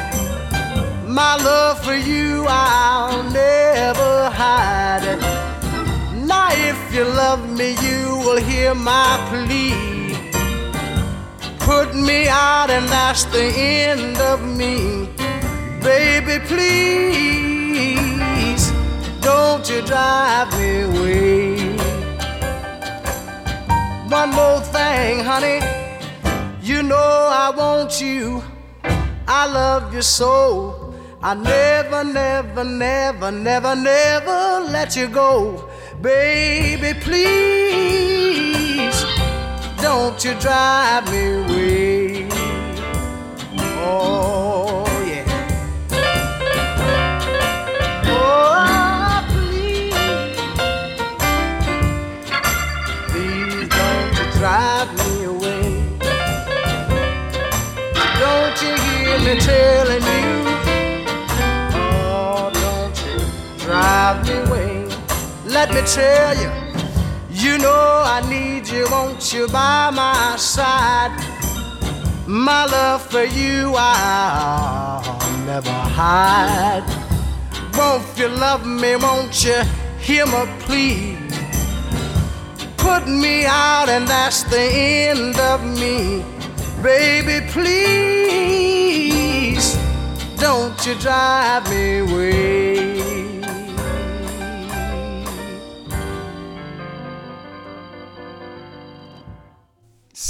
My 1.06 1.36
love 1.36 1.76
for 1.84 1.94
you 1.94 2.46
I'll 2.48 3.22
never 3.30 4.12
hide. 4.30 5.49
Now, 6.30 6.48
if 6.52 6.80
you 6.94 7.04
love 7.04 7.42
me, 7.58 7.68
you 7.86 8.02
will 8.24 8.40
hear 8.50 8.72
my 8.72 9.10
plea. 9.28 9.74
Put 11.58 11.88
me 11.94 12.28
out, 12.28 12.70
and 12.70 12.86
that's 12.88 13.24
the 13.24 13.46
end 13.88 14.16
of 14.18 14.38
me. 14.60 15.08
Baby, 15.82 16.38
please 16.46 18.00
don't 19.20 19.68
you 19.68 19.82
drive 19.82 20.52
me 20.58 20.82
away. 20.82 21.76
One 24.08 24.30
more 24.30 24.60
thing, 24.76 25.24
honey. 25.30 25.60
You 26.62 26.84
know 26.84 27.28
I 27.44 27.50
want 27.50 28.00
you. 28.00 28.42
I 29.26 29.46
love 29.46 29.92
you 29.92 30.02
so. 30.02 30.94
I 31.22 31.34
never, 31.34 32.04
never, 32.04 32.62
never, 32.64 33.30
never, 33.32 33.74
never 33.74 34.60
let 34.70 34.94
you 34.94 35.08
go. 35.08 35.69
Baby, 36.02 36.94
please 37.00 37.84
don't 39.82 40.24
you 40.24 40.34
drive 40.40 41.04
me 41.10 41.26
away. 41.42 42.26
Oh, 43.82 44.86
yeah. 45.06 45.26
Oh, 48.06 49.22
please, 49.28 49.94
please 53.10 53.68
don't 53.68 54.16
you 54.16 54.26
drive 54.38 54.90
me 54.96 55.24
away. 55.24 55.64
Don't 58.18 58.56
you 58.62 58.72
hear 58.86 59.18
me 59.18 59.34
telling 59.38 60.04
you? 60.14 60.30
Oh, 61.76 62.50
don't 62.54 62.96
you 63.04 63.16
drive 63.58 64.18
me 64.26 64.32
away. 64.48 64.69
Let 65.60 65.74
me 65.74 65.82
tell 65.82 66.34
you, 66.42 66.50
you 67.28 67.58
know 67.58 68.02
I 68.02 68.22
need 68.30 68.66
you, 68.66 68.86
won't 68.90 69.30
you, 69.30 69.46
by 69.48 69.90
my 69.90 70.36
side? 70.38 71.12
My 72.26 72.64
love 72.64 73.02
for 73.02 73.24
you 73.24 73.74
I'll 73.76 75.20
never 75.44 75.70
hide. 75.70 76.82
Won't 77.76 78.06
you 78.18 78.28
love 78.28 78.64
me, 78.64 78.96
won't 78.96 79.44
you 79.44 79.62
hear 79.98 80.24
my 80.24 80.46
plea? 80.60 81.18
Put 82.78 83.06
me 83.06 83.44
out, 83.44 83.90
and 83.90 84.08
that's 84.08 84.44
the 84.44 84.62
end 85.10 85.38
of 85.38 85.62
me. 85.62 86.24
Baby, 86.82 87.46
please 87.52 88.56
don't 90.38 90.86
you 90.86 90.94
drive 90.94 91.68
me 91.68 91.98
away. 91.98 92.79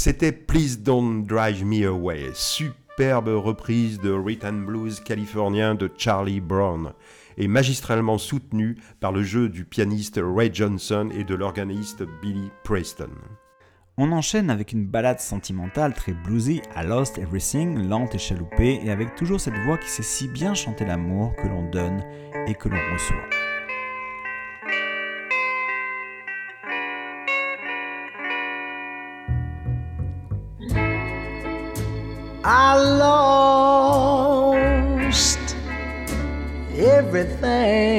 C'était 0.03 0.31
Please 0.31 0.79
Don't 0.79 1.27
Drive 1.27 1.63
Me 1.63 1.85
Away, 1.85 2.31
superbe 2.33 3.27
reprise 3.27 3.99
de 3.99 4.09
rhythm 4.09 4.65
blues 4.65 4.99
californien 4.99 5.75
de 5.75 5.91
Charlie 5.95 6.41
Brown, 6.41 6.93
et 7.37 7.47
magistralement 7.47 8.17
soutenue 8.17 8.77
par 8.99 9.11
le 9.11 9.21
jeu 9.21 9.47
du 9.47 9.63
pianiste 9.63 10.19
Ray 10.19 10.49
Johnson 10.51 11.11
et 11.13 11.23
de 11.23 11.35
l'organiste 11.35 12.03
Billy 12.19 12.49
Preston. 12.63 13.11
On 13.95 14.11
enchaîne 14.11 14.49
avec 14.49 14.71
une 14.71 14.87
balade 14.87 15.19
sentimentale 15.19 15.93
très 15.93 16.13
bluesy 16.13 16.63
à 16.73 16.83
Lost 16.83 17.19
Everything, 17.19 17.87
lente 17.87 18.15
et 18.15 18.17
chaloupée, 18.17 18.79
et 18.83 18.89
avec 18.89 19.13
toujours 19.13 19.39
cette 19.39 19.59
voix 19.65 19.77
qui 19.77 19.87
sait 19.87 20.01
si 20.01 20.27
bien 20.27 20.55
chanter 20.55 20.83
l'amour 20.83 21.31
que 21.35 21.47
l'on 21.47 21.69
donne 21.69 22.03
et 22.47 22.55
que 22.55 22.69
l'on 22.69 22.93
reçoit. 22.93 23.40
I 32.53 32.75
lost 34.43 35.55
everything 36.75 37.95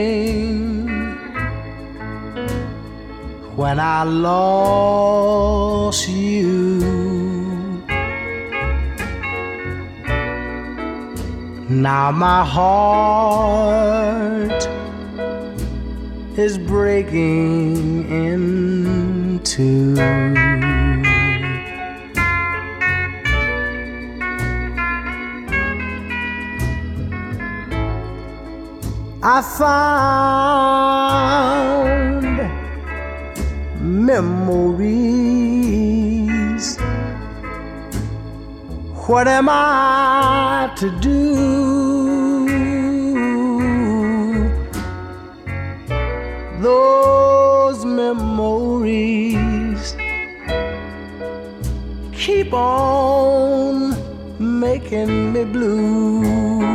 when 3.57 3.81
I 3.81 4.03
lost 4.03 5.27
you. 6.07 6.81
Now 11.71 12.11
my 12.11 12.45
heart 12.45 13.49
is 16.37 16.59
breaking 16.59 18.07
in 18.11 19.41
two. 19.45 20.62
I 29.25 29.41
found 29.41 30.83
memories. 33.81 35.17
What 39.07 39.29
am 39.29 39.49
I 39.49 40.73
to 40.77 40.91
do? 40.99 41.37
Those 46.61 47.85
memories 47.85 49.15
keep 52.13 52.53
on 52.53 53.95
making 54.41 55.33
me 55.33 55.45
blue. 55.45 56.72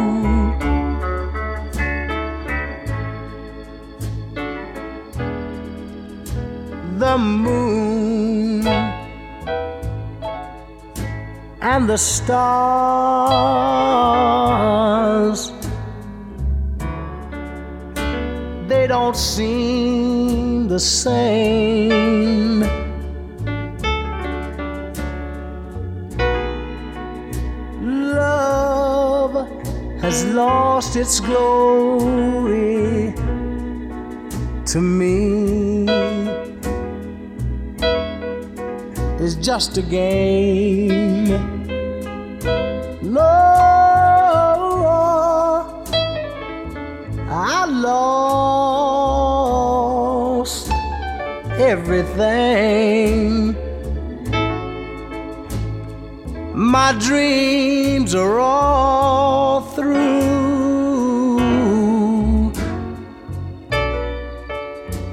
The 7.17 7.23
moon 7.23 8.67
and 11.61 11.89
the 11.89 11.97
stars. 11.97 12.61
They 18.67 18.85
don't 18.85 19.17
seem 19.17 20.67
the 20.67 20.79
same. 20.79 22.61
Love 28.21 29.35
has 30.01 30.25
lost 30.25 30.95
its 30.95 31.19
glory 31.19 33.15
to 34.65 34.79
me 34.81 36.06
is 39.27 39.35
just 39.35 39.77
a 39.77 39.81
game. 39.81 41.27
No, 43.01 43.19
I 47.29 47.65
lost 47.65 48.71
everything. 51.71 53.21
My 56.55 56.93
dreams 57.07 58.15
are 58.15 58.39
all 58.39 59.61
through. 59.75 59.97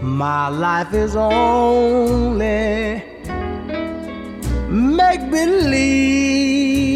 My 0.03 0.49
life 0.49 0.95
is 0.95 1.17
only 1.17 3.04
make 5.47 5.55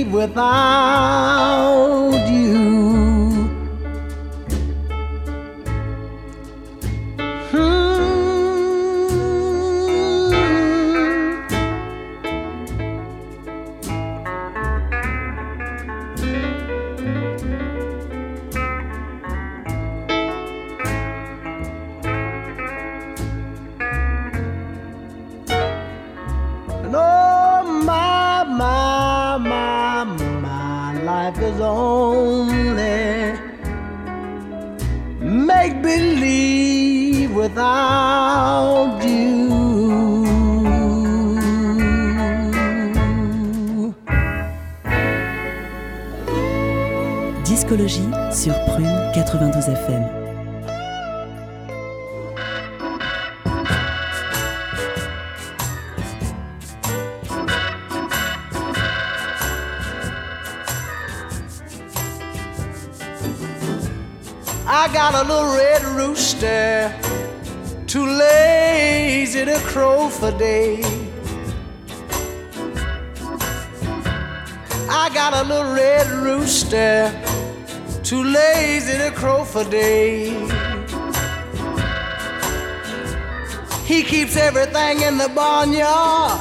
believe 0.08 0.12
without 0.12 2.17
92 49.34 49.72
FM. 49.72 50.28
I 64.66 64.88
got 64.94 65.14
a 65.14 65.28
little 65.28 65.54
red 65.54 65.84
rooster, 65.84 66.94
too 67.86 68.06
lazy 68.06 69.44
to 69.44 69.58
crow 69.64 70.08
for 70.08 70.30
day. 70.38 70.80
I 74.90 75.10
got 75.12 75.34
a 75.34 75.42
little 75.46 75.74
red 75.74 76.06
rooster, 76.08 77.12
too 78.08 78.24
lazy 78.24 78.96
to 78.96 79.10
crow 79.10 79.44
for 79.44 79.64
day. 79.64 80.30
He 83.84 84.02
keeps 84.02 84.34
everything 84.34 85.02
in 85.02 85.18
the 85.18 85.30
barnyard 85.34 86.40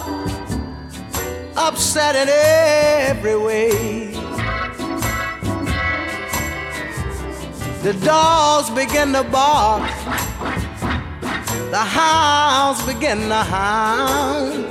upset 1.58 2.16
in 2.16 2.30
every 2.30 3.36
way. 3.36 4.12
The 7.84 7.94
dogs 8.06 8.70
begin 8.70 9.12
to 9.12 9.24
bark. 9.26 9.82
The 11.76 11.84
hounds 11.98 12.82
begin 12.86 13.28
to 13.28 13.44
hound. 13.56 14.64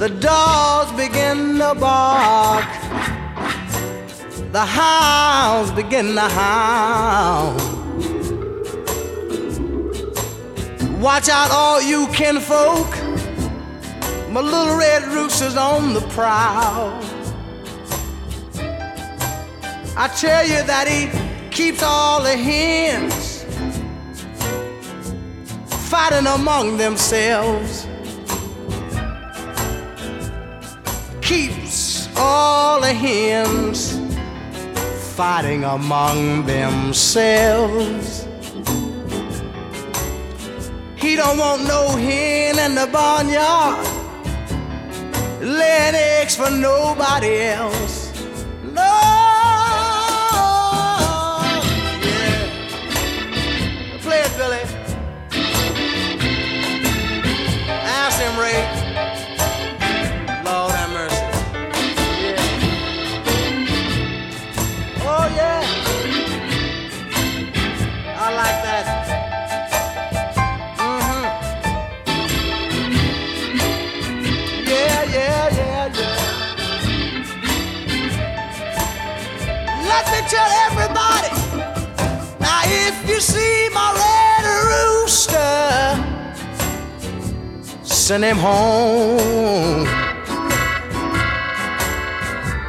The 0.00 0.08
dogs 0.08 0.90
begin 1.00 1.58
to 1.58 1.76
bark. 1.78 2.73
The 4.54 4.64
hounds 4.64 5.72
begin 5.72 6.14
to 6.14 6.20
hound. 6.20 7.60
Watch 11.02 11.28
out, 11.28 11.50
all 11.50 11.82
you 11.82 12.06
kinfolk. 12.12 12.88
My 14.30 14.40
little 14.40 14.76
red 14.76 15.02
rooster's 15.08 15.56
on 15.56 15.92
the 15.92 16.02
prowl. 16.02 17.02
I 19.96 20.06
tell 20.16 20.44
you 20.44 20.62
that 20.62 20.86
he 20.86 21.10
keeps 21.50 21.82
all 21.82 22.22
the 22.22 22.36
hens 22.36 23.42
fighting 25.90 26.28
among 26.28 26.76
themselves. 26.76 27.88
Keeps 31.22 32.08
all 32.16 32.80
the 32.80 32.92
hens 32.92 34.03
fighting 35.14 35.62
among 35.62 36.44
themselves. 36.44 38.26
He 40.96 41.14
don't 41.14 41.38
want 41.38 41.62
no 41.68 41.90
hen 41.90 42.58
in 42.58 42.74
the 42.74 42.88
barnyard 42.90 43.86
laying 45.40 45.94
eggs 45.94 46.34
for 46.34 46.50
nobody 46.50 47.42
else. 47.42 48.03
Tell 80.34 80.52
everybody. 80.68 81.32
Now, 82.40 82.60
if 82.86 82.94
you 83.08 83.20
see 83.20 83.68
my 83.78 83.88
red 84.04 84.44
rooster, 84.70 85.62
send 87.84 88.24
him 88.24 88.38
home. 88.38 89.86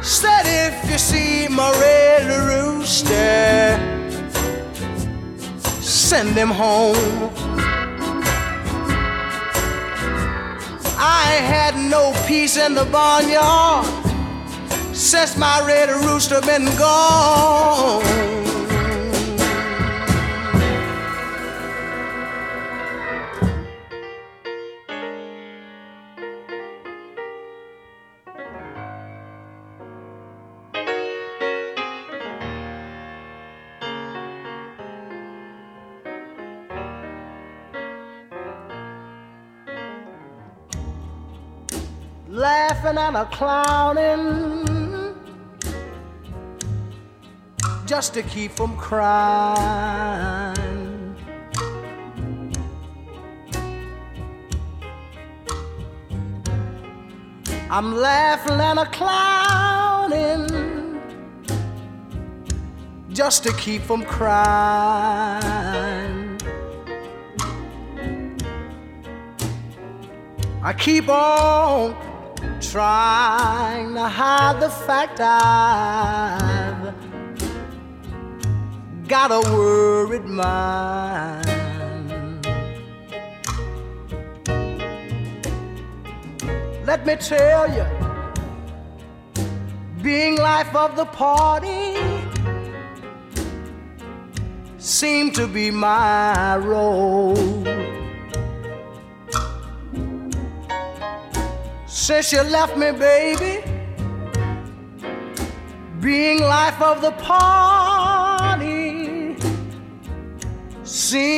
Said 0.02 0.44
if 0.64 0.76
you 0.90 0.98
see 0.98 1.48
my 1.48 1.70
red 1.84 2.26
rooster, 2.50 3.78
send 5.82 6.34
him 6.42 6.52
home. 6.64 7.30
I 10.98 11.28
had 11.52 11.74
no 11.96 12.02
peace 12.26 12.56
in 12.56 12.74
the 12.74 12.84
barnyard 12.84 14.05
since 15.06 15.36
my 15.36 15.64
red 15.64 15.88
rooster 16.04 16.40
been 16.40 16.64
gone. 16.76 18.02
laughing 42.28 42.98
and 42.98 43.16
a 43.16 43.24
clowning 43.26 44.65
just 47.86 48.14
to 48.14 48.22
keep 48.22 48.50
from 48.50 48.76
crying. 48.76 50.56
I'm 57.70 57.94
laughing 57.94 58.60
and 58.60 58.80
a 58.80 58.86
clowning 58.86 60.46
just 63.12 63.44
to 63.44 63.52
keep 63.52 63.82
from 63.82 64.04
crying. 64.04 65.46
I 70.62 70.72
keep 70.72 71.08
on 71.08 71.94
trying 72.60 73.94
to 73.94 74.08
hide 74.08 74.60
the 74.60 74.70
fact 74.70 75.20
I've 75.20 76.55
got 79.08 79.30
a 79.30 79.40
worried 79.52 80.24
mind. 80.24 81.46
Let 86.84 87.06
me 87.06 87.16
tell 87.16 87.72
you, 87.72 87.86
being 90.02 90.36
life 90.36 90.74
of 90.74 90.96
the 90.96 91.04
party 91.04 91.94
seemed 94.78 95.34
to 95.34 95.46
be 95.46 95.70
my 95.70 96.56
role. 96.56 97.36
since 102.06 102.32
you 102.32 102.40
left 102.42 102.76
me, 102.76 102.92
baby. 102.92 103.64
Being 106.00 106.38
life 106.40 106.80
of 106.80 107.02
the 107.02 107.10
party 107.10 107.95
seemed 110.96 111.36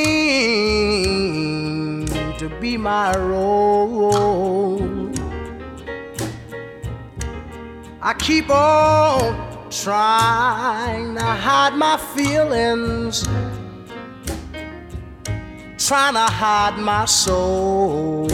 to 2.38 2.48
be 2.60 2.76
my 2.76 3.12
role. 3.18 4.78
I 8.00 8.14
keep 8.14 8.50
on 8.50 9.68
trying 9.68 11.16
to 11.16 11.24
hide 11.24 11.74
my 11.74 11.96
feelings, 11.96 13.24
trying 15.76 16.14
to 16.14 16.28
hide 16.42 16.78
my 16.78 17.04
soul. 17.04 18.28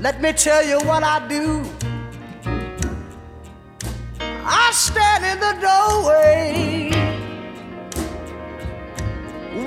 Let 0.00 0.22
me 0.22 0.32
tell 0.32 0.64
you 0.64 0.78
what 0.86 1.02
I 1.02 1.26
do. 1.26 1.64
I 4.52 4.70
stand 4.72 5.24
in 5.24 5.38
the 5.40 5.52
doorway, 5.60 6.89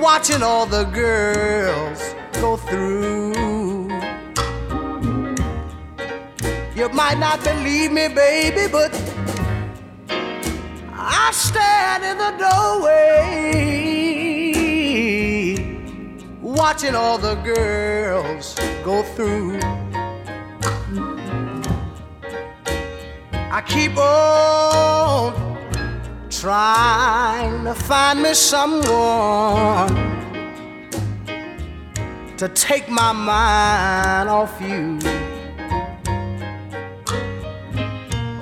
watching 0.00 0.42
all 0.42 0.66
the 0.66 0.84
girls 0.84 2.14
go 2.34 2.56
through. 2.56 3.32
You 6.74 6.88
might 6.90 7.18
not 7.18 7.42
believe 7.44 7.92
me, 7.92 8.08
baby, 8.08 8.66
but 8.70 8.92
I 10.92 11.30
stand 11.32 12.04
in 12.04 12.18
the 12.18 12.32
doorway, 12.44 13.24
watching 16.40 16.94
all 16.94 17.18
the 17.18 17.36
girls 17.36 18.54
go 18.84 19.02
through. 19.02 19.60
I 23.50 23.62
keep 23.66 23.96
on 23.96 25.53
trying 26.44 27.64
to 27.64 27.74
find 27.74 28.22
me 28.22 28.34
someone 28.34 29.88
to 32.36 32.46
take 32.50 32.86
my 32.86 33.12
mind 33.12 34.28
off 34.28 34.60
you. 34.60 34.98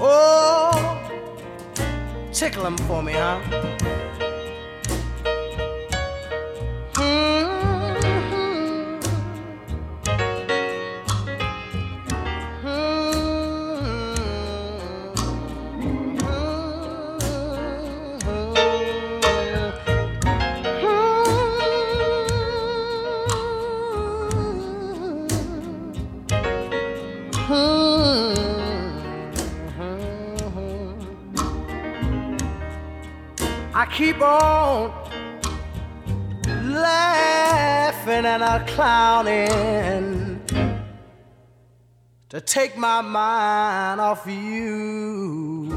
Oh, 0.01 0.99
tickle 2.33 2.65
them 2.65 2.77
for 2.88 3.05
me, 3.05 3.12
huh? 3.12 3.38
Hmm. 6.97 7.41
I 33.83 33.87
keep 33.87 34.23
on 34.23 34.92
laughing 36.71 38.25
and 38.25 38.64
clowning 38.68 40.40
to 42.29 42.40
take 42.40 42.77
my 42.77 43.03
mind 43.03 44.01
off 44.01 44.25
you. 44.25 45.68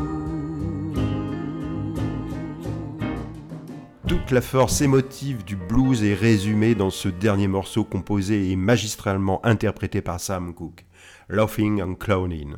Toute 4.08 4.30
la 4.30 4.42
force 4.42 4.82
émotive 4.82 5.44
du 5.44 5.56
blues 5.56 6.04
est 6.04 6.14
résumée 6.14 6.76
dans 6.76 6.92
ce 6.92 7.10
dernier 7.10 7.48
morceau 7.48 7.84
composé 7.84 8.52
et 8.52 8.56
magistralement 8.56 9.44
interprété 9.44 10.02
par 10.02 10.20
Sam 10.20 10.54
Cooke, 10.54 10.86
Laughing 11.28 11.82
and 11.82 11.96
Clowning, 11.96 12.54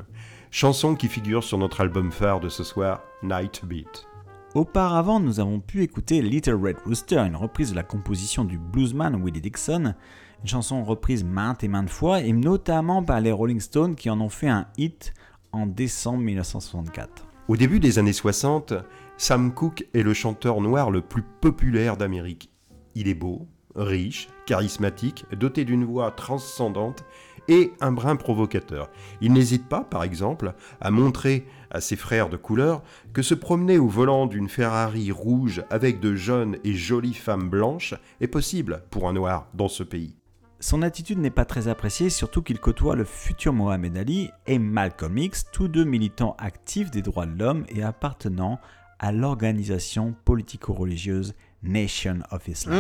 chanson 0.51 0.95
qui 0.95 1.07
figure 1.07 1.45
sur 1.45 1.57
notre 1.57 1.79
album 1.79 2.11
phare 2.11 2.41
de 2.41 2.49
ce 2.49 2.65
soir, 2.65 3.01
Night 3.23 3.63
Beat. 3.63 4.07
Auparavant, 4.55 5.19
nous 5.19 5.39
avons 5.39 5.59
pu 5.59 5.83
écouter 5.83 6.21
Little 6.21 6.55
Red 6.55 6.77
Rooster, 6.85 7.17
une 7.17 7.35
reprise 7.35 7.71
de 7.71 7.75
la 7.75 7.83
composition 7.83 8.45
du 8.45 8.57
bluesman 8.57 9.21
Willie 9.21 9.41
Dixon, 9.41 9.93
une 10.41 10.47
chanson 10.47 10.83
reprise 10.83 11.25
maintes 11.25 11.63
et 11.63 11.67
maintes 11.67 11.89
fois, 11.89 12.21
et 12.21 12.31
notamment 12.31 13.03
par 13.03 13.19
les 13.19 13.31
Rolling 13.31 13.59
Stones 13.59 13.95
qui 13.95 14.09
en 14.09 14.21
ont 14.21 14.29
fait 14.29 14.47
un 14.47 14.67
hit 14.77 15.13
en 15.51 15.67
décembre 15.67 16.19
1964. 16.19 17.27
Au 17.49 17.57
début 17.57 17.79
des 17.81 17.99
années 17.99 18.13
60, 18.13 18.73
Sam 19.17 19.53
Cooke 19.53 19.85
est 19.93 20.03
le 20.03 20.13
chanteur 20.13 20.61
noir 20.61 20.91
le 20.91 21.01
plus 21.01 21.23
populaire 21.23 21.97
d'Amérique. 21.97 22.49
Il 22.95 23.09
est 23.09 23.15
beau, 23.15 23.47
riche, 23.75 24.29
charismatique, 24.45 25.25
doté 25.37 25.65
d'une 25.65 25.83
voix 25.83 26.11
transcendante 26.11 27.03
et 27.47 27.73
un 27.81 27.91
brin 27.91 28.15
provocateur. 28.15 28.89
Il 29.21 29.33
n'hésite 29.33 29.67
pas, 29.67 29.83
par 29.83 30.03
exemple, 30.03 30.53
à 30.81 30.91
montrer 30.91 31.45
à 31.71 31.81
ses 31.81 31.95
frères 31.95 32.29
de 32.29 32.37
couleur 32.37 32.83
que 33.13 33.21
se 33.21 33.33
promener 33.33 33.77
au 33.77 33.87
volant 33.87 34.25
d'une 34.25 34.49
Ferrari 34.49 35.11
rouge 35.11 35.63
avec 35.69 35.99
de 35.99 36.15
jeunes 36.15 36.57
et 36.63 36.73
jolies 36.73 37.13
femmes 37.13 37.49
blanches 37.49 37.93
est 38.21 38.27
possible 38.27 38.83
pour 38.89 39.07
un 39.07 39.13
noir 39.13 39.47
dans 39.53 39.67
ce 39.67 39.83
pays. 39.83 40.15
Son 40.59 40.81
attitude 40.81 41.19
n'est 41.19 41.29
pas 41.29 41.45
très 41.45 41.67
appréciée, 41.67 42.09
surtout 42.09 42.41
qu'il 42.41 42.59
côtoie 42.59 42.95
le 42.95 43.03
futur 43.03 43.53
Mohamed 43.53 43.95
Ali 43.95 44.31
et 44.47 44.57
Malcolm 44.57 45.17
X, 45.17 45.45
tous 45.51 45.67
deux 45.67 45.83
militants 45.83 46.35
actifs 46.39 46.89
des 46.89 47.03
droits 47.03 47.27
de 47.27 47.37
l'homme 47.37 47.65
et 47.69 47.83
appartenant 47.83 48.59
à 48.99 49.11
l'organisation 49.11 50.15
politico-religieuse 50.25 51.35
Nation 51.61 52.19
of 52.31 52.47
Islam. 52.47 52.75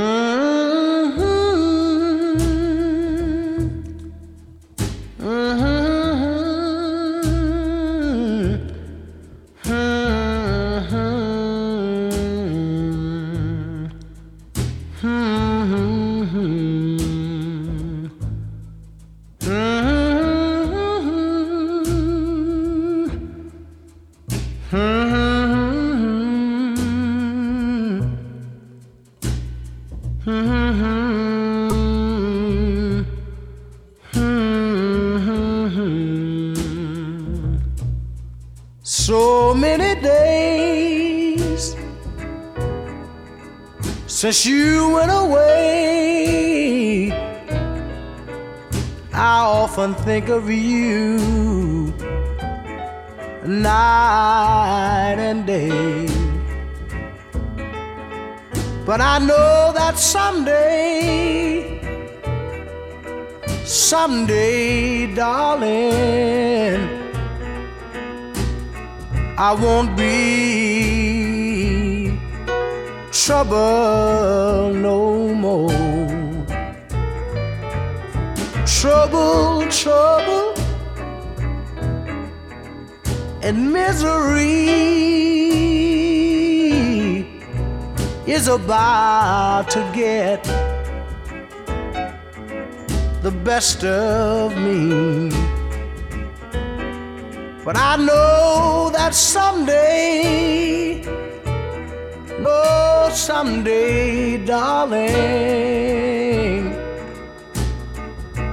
So 5.27 5.76
since 44.27 44.45
you 44.45 44.89
went 44.89 45.09
away. 45.09 47.11
I 49.13 49.39
often 49.61 49.95
think 49.95 50.27
of 50.27 50.49
you 50.49 51.93
night 53.45 55.15
and 55.17 55.47
day. 55.47 56.07
But 58.85 58.99
I 58.99 59.19
know 59.19 59.71
that 59.73 59.97
someday, 59.97 61.79
someday, 63.63 65.15
darling. 65.15 66.85
I 69.37 69.53
won't 69.53 69.95
be 69.95 70.76
trouble 73.27 74.71
no 74.73 75.33
more. 75.33 75.67
Trouble, 78.65 79.67
trouble, 79.67 80.53
and 83.43 83.73
misery 83.73 84.47
is 88.25 88.47
about 88.47 89.69
to 89.71 89.81
get 89.93 90.41
the 93.23 93.31
best 93.43 93.83
of 93.83 94.55
me. 94.55 95.29
But 97.65 97.75
I 97.75 97.97
know 97.97 98.89
that 98.93 99.13
someday, 99.13 101.03
someday, 103.17 104.37
darling, 104.45 105.07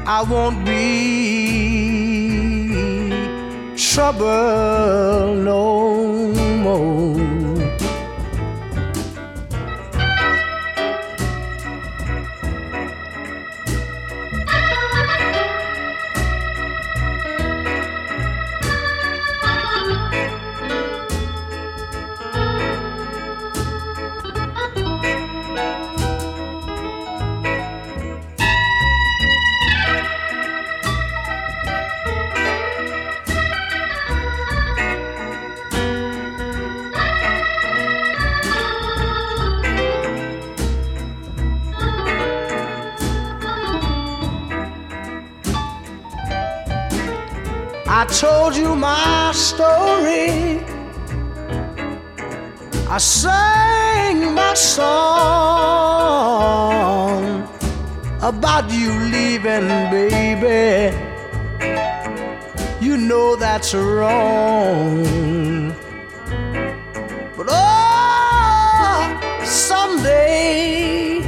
I 0.06 0.22
won't 0.22 0.64
be 0.64 1.94
trouble 3.76 5.34
no 5.34 6.32
more. 6.64 7.13
Told 48.20 48.54
you 48.54 48.76
my 48.76 49.32
story. 49.32 50.60
I 52.88 52.98
sang 52.98 54.34
my 54.34 54.54
song 54.54 54.84
about 58.22 58.70
you 58.70 58.92
leaving, 59.14 59.66
baby. 59.90 60.96
You 62.80 62.96
know 62.96 63.34
that's 63.34 63.74
wrong. 63.74 65.02
But 67.36 67.46
oh, 67.50 69.20
someday, 69.44 71.20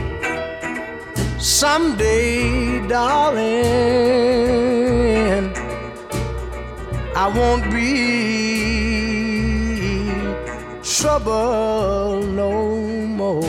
someday, 1.38 2.86
darling. 2.86 4.15
I 7.26 7.28
won't 7.28 7.68
be 7.72 9.16
trouble 10.84 12.24
no 12.36 12.70
more. 13.08 13.42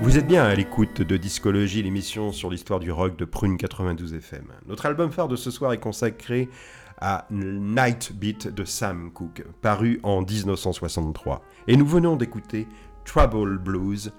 Vous 0.00 0.16
êtes 0.16 0.28
bien 0.28 0.44
à 0.44 0.54
l'écoute 0.54 1.02
de 1.02 1.16
Discologie, 1.16 1.82
l'émission 1.82 2.30
sur 2.30 2.50
l'histoire 2.50 2.78
du 2.78 2.92
rock 2.92 3.16
de 3.16 3.24
Prune 3.24 3.56
92 3.56 4.14
FM. 4.14 4.44
Notre 4.68 4.86
album 4.86 5.10
phare 5.10 5.26
de 5.26 5.34
ce 5.34 5.50
soir 5.50 5.72
est 5.72 5.80
consacré 5.80 6.48
à 7.00 7.26
Night 7.32 8.12
Beat 8.14 8.46
de 8.46 8.64
Sam 8.64 9.10
Cooke, 9.10 9.44
paru 9.60 9.98
en 10.04 10.20
1963. 10.20 11.42
Et 11.66 11.76
nous 11.76 11.86
venons 11.86 12.14
d'écouter 12.14 12.68
Trouble 13.04 13.58
Blues, 13.58 14.12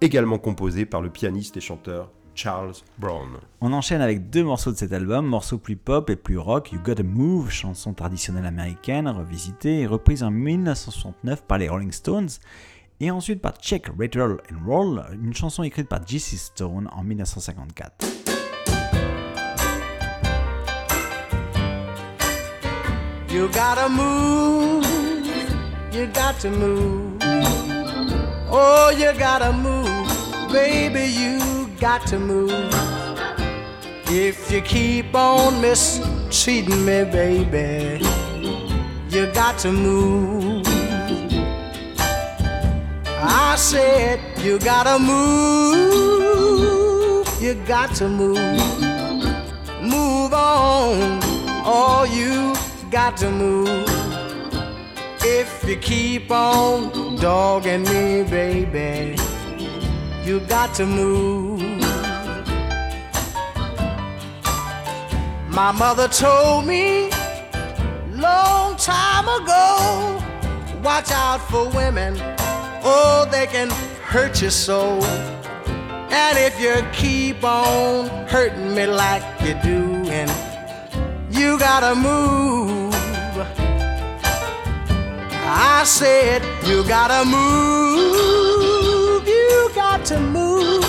également 0.00 0.38
composé 0.38 0.86
par 0.86 1.00
le 1.00 1.10
pianiste 1.10 1.56
et 1.56 1.60
chanteur 1.60 2.12
Charles 2.34 2.74
Brown. 2.98 3.38
On 3.60 3.72
enchaîne 3.72 4.00
avec 4.00 4.30
deux 4.30 4.44
morceaux 4.44 4.72
de 4.72 4.76
cet 4.76 4.92
album, 4.92 5.26
morceaux 5.26 5.58
plus 5.58 5.76
pop 5.76 6.10
et 6.10 6.16
plus 6.16 6.38
rock, 6.38 6.72
You 6.72 6.80
Gotta 6.84 7.02
Move, 7.02 7.50
chanson 7.50 7.94
traditionnelle 7.94 8.46
américaine, 8.46 9.08
revisitée 9.08 9.80
et 9.80 9.86
reprise 9.86 10.22
en 10.22 10.30
1969 10.30 11.44
par 11.44 11.58
les 11.58 11.68
Rolling 11.68 11.92
Stones, 11.92 12.28
et 13.00 13.10
ensuite 13.10 13.40
par 13.40 13.56
Check, 13.58 13.86
Rattle 13.98 14.38
and 14.52 14.66
Roll, 14.66 15.04
une 15.22 15.34
chanson 15.34 15.62
écrite 15.62 15.88
par 15.88 16.06
J.C. 16.06 16.36
Stone 16.36 16.88
en 16.92 17.04
1954. 17.04 18.06
You 23.30 23.48
gotta 23.48 23.88
move, 23.88 24.84
you 25.92 26.06
got 26.06 26.38
to 26.40 26.50
move. 26.50 27.18
Oh, 28.48 28.92
you 28.96 29.12
gotta 29.18 29.52
move, 29.52 30.52
baby, 30.52 31.06
you 31.10 31.53
got 31.84 32.06
to 32.06 32.18
move. 32.18 32.50
If 34.06 34.50
you 34.50 34.62
keep 34.62 35.14
on 35.14 35.60
mistreating 35.60 36.82
me, 36.82 37.04
baby, 37.04 38.02
you 39.10 39.26
got 39.34 39.58
to 39.58 39.70
move. 39.70 40.66
I 43.20 43.54
said, 43.58 44.18
you 44.38 44.58
gotta 44.60 44.98
move, 44.98 46.08
you 47.38 47.52
got 47.66 47.94
to 47.96 48.08
move. 48.08 48.38
Move 49.82 50.32
on, 50.32 51.20
oh, 51.66 52.06
you 52.10 52.54
got 52.90 53.18
to 53.18 53.30
move. 53.30 53.86
If 55.20 55.62
you 55.68 55.76
keep 55.76 56.30
on 56.30 57.16
dogging 57.16 57.82
me, 57.82 58.22
baby, 58.22 59.18
you 60.24 60.40
got 60.40 60.72
to 60.76 60.86
move. 60.86 61.53
My 65.54 65.70
mother 65.70 66.08
told 66.08 66.66
me 66.66 67.10
long 68.10 68.74
time 68.74 69.28
ago, 69.28 70.20
watch 70.82 71.12
out 71.12 71.48
for 71.48 71.68
women, 71.68 72.16
oh, 72.82 73.28
they 73.30 73.46
can 73.46 73.70
hurt 74.02 74.42
your 74.42 74.50
soul. 74.50 75.04
And 75.04 76.38
if 76.38 76.60
you 76.60 76.84
keep 76.92 77.44
on 77.44 78.08
hurting 78.26 78.74
me 78.74 78.86
like 78.86 79.22
you 79.42 79.54
do, 79.62 80.10
and 80.10 80.30
you 81.32 81.56
gotta 81.56 81.94
move. 81.94 82.92
I 85.46 85.84
said 85.84 86.42
you 86.66 86.82
gotta 86.82 87.24
move. 87.24 88.14
You 89.28 89.70
got 89.72 90.04
to 90.06 90.18
move. 90.18 90.82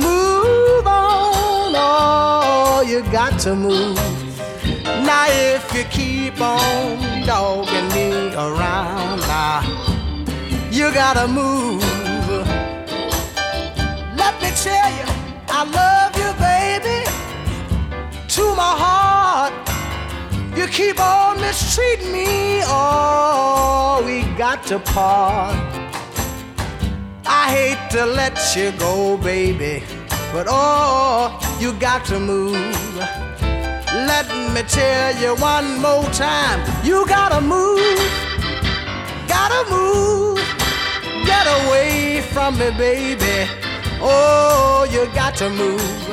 Move 0.00 0.86
on. 0.86 1.41
Oh, 1.74 2.84
you 2.86 3.02
got 3.10 3.38
to 3.40 3.54
move. 3.54 3.96
Now 4.84 5.26
if 5.28 5.74
you 5.74 5.84
keep 5.84 6.40
on 6.40 7.26
dogging 7.26 7.88
me 7.88 8.34
around, 8.34 9.20
now 9.20 9.62
you 10.70 10.92
gotta 10.92 11.26
move. 11.26 11.82
Let 14.16 14.40
me 14.42 14.50
tell 14.54 14.90
you, 14.98 15.06
I 15.48 15.64
love 15.80 16.12
you, 16.22 16.30
baby, 16.38 17.04
to 18.28 18.54
my 18.54 18.74
heart. 18.84 19.52
You 20.56 20.66
keep 20.66 21.00
on 21.00 21.40
mistreating 21.40 22.12
me, 22.12 22.62
oh, 22.64 24.02
we 24.04 24.22
got 24.36 24.64
to 24.66 24.78
part. 24.78 25.56
I 27.26 27.50
hate 27.50 27.90
to 27.90 28.06
let 28.06 28.38
you 28.54 28.72
go, 28.72 29.16
baby, 29.16 29.82
but 30.32 30.46
oh, 30.48 31.38
you 31.62 31.72
got 31.74 32.04
to 32.04 32.18
move. 32.18 32.56
Let 34.10 34.26
me 34.52 34.62
tell 34.64 35.14
you 35.22 35.36
one 35.40 35.80
more 35.80 36.04
time, 36.10 36.58
you 36.84 37.06
gotta 37.06 37.40
move, 37.40 38.00
gotta 39.28 39.70
move, 39.70 40.38
get 41.24 41.46
away 41.58 42.20
from 42.32 42.58
me, 42.58 42.72
baby. 42.72 43.48
Oh, 44.00 44.88
you 44.90 45.06
got 45.14 45.36
to 45.36 45.48
move. 45.50 46.08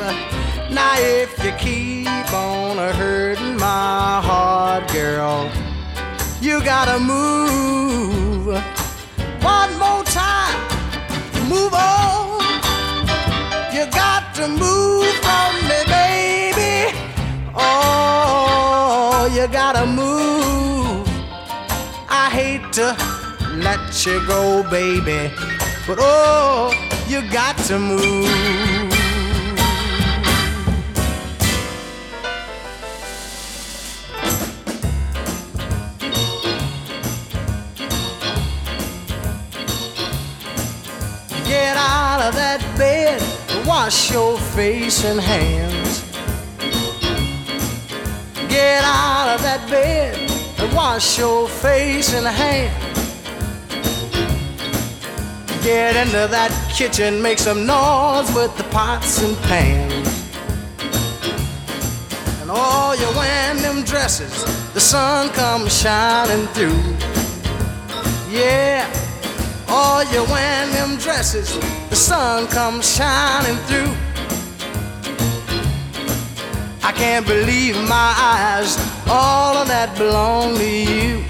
Now 0.70 0.94
if 0.98 1.30
you 1.42 1.50
keep 1.58 2.32
on 2.32 2.76
hurting 2.94 3.56
my 3.56 4.20
heart, 4.22 4.86
girl, 4.92 5.50
you 6.40 6.62
gotta 6.62 7.00
move. 7.00 8.54
One 9.42 9.72
more 9.80 10.04
time, 10.04 10.60
move 11.48 11.74
on. 11.74 12.40
You 13.74 13.86
got 13.90 14.32
to 14.36 14.46
move 14.46 14.79
to 22.72 22.96
let 23.54 24.06
you 24.06 24.24
go, 24.26 24.62
baby, 24.70 25.34
but 25.86 25.98
oh, 26.00 26.72
you 27.08 27.20
got 27.32 27.56
to 27.58 27.78
move. 27.78 28.24
Get 41.44 41.76
out 41.76 42.20
of 42.22 42.34
that 42.36 42.60
bed, 42.78 43.20
wash 43.66 44.12
your 44.12 44.38
face 44.38 45.04
and 45.04 45.20
hands. 45.20 46.04
Get 48.48 48.84
out 48.84 49.34
of 49.34 49.42
that 49.42 49.68
bed 49.68 50.19
wash 50.74 51.18
your 51.18 51.48
face 51.48 52.14
and 52.14 52.26
hands. 52.26 52.90
Get 55.62 55.94
into 55.94 56.26
that 56.30 56.50
kitchen, 56.74 57.20
make 57.20 57.38
some 57.38 57.66
noise 57.66 58.34
with 58.34 58.56
the 58.56 58.64
pots 58.64 59.22
and 59.22 59.36
pans. 59.44 60.08
And 62.40 62.50
all 62.50 62.96
you 62.96 63.06
wearing 63.16 63.62
them 63.62 63.84
dresses, 63.84 64.44
the 64.72 64.80
sun 64.80 65.28
comes 65.30 65.78
shining 65.80 66.46
through. 66.48 66.80
Yeah, 68.30 68.88
all 69.68 70.02
you 70.04 70.24
wearing 70.24 70.72
them 70.72 70.96
dresses, 70.96 71.58
the 71.90 71.96
sun 71.96 72.46
comes 72.46 72.96
shining 72.96 73.56
through. 73.66 73.94
I 76.82 76.92
can't 76.92 77.26
believe 77.26 77.76
my 77.88 78.14
eyes, 78.16 78.76
all 79.10 79.56
of 79.56 79.66
that 79.66 79.96
belong 79.98 80.54
to 80.56 80.64
you. 80.64 81.24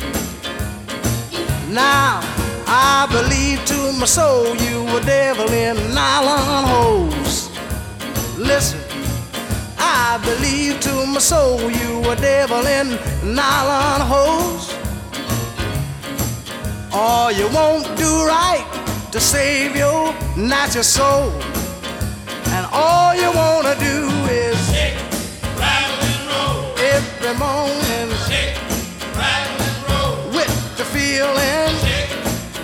Now, 1.72 2.20
I 2.66 3.08
believe 3.10 3.64
to 3.72 3.98
my 3.98 4.04
soul 4.04 4.54
you 4.54 4.84
were 4.92 5.00
devil 5.00 5.50
in 5.50 5.76
nylon 5.94 6.64
hose. 6.68 7.48
Listen, 8.36 8.80
I 9.78 10.20
believe 10.22 10.78
to 10.80 11.06
my 11.06 11.20
soul 11.20 11.70
you 11.70 12.00
were 12.00 12.16
devil 12.16 12.66
in 12.66 12.88
nylon 13.34 14.00
hose. 14.12 14.68
All 16.92 17.32
you 17.32 17.48
won't 17.48 17.86
do 17.96 18.10
right 18.26 18.66
to 19.10 19.20
save 19.20 19.74
your 19.74 20.12
natural 20.36 20.84
soul. 20.84 21.32
And 22.54 22.66
all 22.72 23.14
you 23.14 23.32
wanna 23.32 23.74
do 23.80 24.09
Every 27.30 27.46
morning, 27.46 28.10
shake, 28.26 28.56
rattle, 29.14 29.62
and 29.62 29.78
roll. 29.88 30.34
With 30.34 30.76
the 30.76 30.84
feeling, 30.84 31.70
shake, 31.78 32.10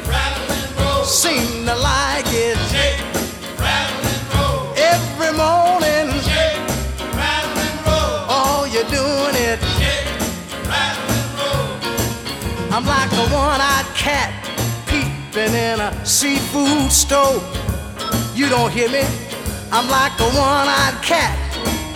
rattle, 0.09 0.51
and 0.51 0.81
roll. 0.81 1.05
Seem 1.05 1.67
to 1.67 1.75
like 1.77 2.27
it, 2.31 2.59
shake, 2.67 2.99
rattle, 3.61 4.03
and 4.11 4.35
roll. 4.35 4.75
Every 4.77 5.31
morning, 5.39 6.21
shake, 6.21 6.59
rattle, 7.15 7.59
and 7.63 7.79
roll. 7.87 8.27
All 8.29 8.67
you're 8.67 8.91
doing 8.91 9.37
it, 9.39 9.61
shake, 9.79 10.11
rattle, 10.67 11.15
and 11.15 11.31
roll. 11.39 12.75
I'm 12.75 12.85
like 12.85 13.13
a 13.13 13.27
one-eyed 13.33 13.87
cat 13.95 14.35
peeping 14.89 15.55
in 15.55 15.79
a 15.79 16.05
seafood 16.05 16.91
store. 16.91 17.41
You 18.35 18.49
don't 18.49 18.73
hear 18.73 18.91
me? 18.91 19.05
I'm 19.71 19.89
like 19.89 20.19
a 20.19 20.29
one-eyed 20.37 21.01
cat 21.05 21.46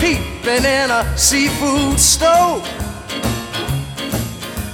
peeping 0.01 0.65
in 0.65 0.91
a 0.91 1.05
seafood 1.17 2.01
store. 2.01 2.63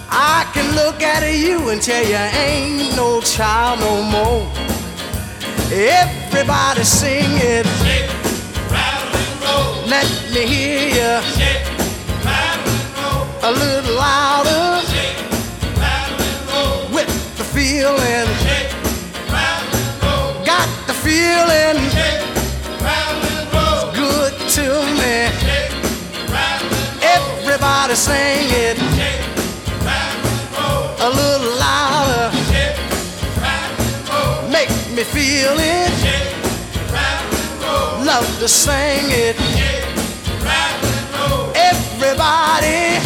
I 0.09 0.49
can 0.55 0.75
look 0.77 1.03
at 1.03 1.23
you 1.35 1.69
and 1.71 1.83
tell 1.83 2.05
you 2.05 2.17
ain't 2.17 2.97
no 2.97 3.21
child 3.21 3.81
no 3.81 4.03
more. 4.03 4.47
Everybody 5.73 6.85
sing 6.85 7.33
it. 7.55 7.67
Shake, 7.83 8.09
rattle, 8.71 9.19
and 9.21 9.35
roll. 9.43 9.87
Let 9.89 10.07
me 10.33 10.47
hear 10.47 10.81
you. 10.99 11.13
Shake, 11.35 11.67
rattle, 12.25 12.73
and 12.73 12.95
roll. 12.97 13.27
A 13.43 13.53
little 13.53 13.97
louder. 13.97 14.87
Shake, 14.87 15.19
rattle, 15.77 16.23
and 16.23 16.43
roll. 16.53 16.95
With 16.95 17.11
the 17.37 17.45
feeling. 17.45 18.29
Shake, 18.47 18.73
rattle, 19.29 19.75
and 19.75 20.03
roll. 20.05 20.45
Got 20.47 20.69
the 20.87 20.95
feeling. 20.95 21.79
Shake, 21.91 22.26
roll. 24.99 25.47
Everybody 27.03 27.95
sing 27.95 28.49
it. 28.51 28.79
A 30.99 31.09
little 31.09 31.59
louder. 31.59 32.31
Make 34.51 34.71
me 34.95 35.05
feel 35.05 35.57
it. 35.59 35.93
Love 38.05 38.29
to 38.41 38.49
sing 38.49 39.07
it. 39.11 39.37
Everybody. 41.55 43.01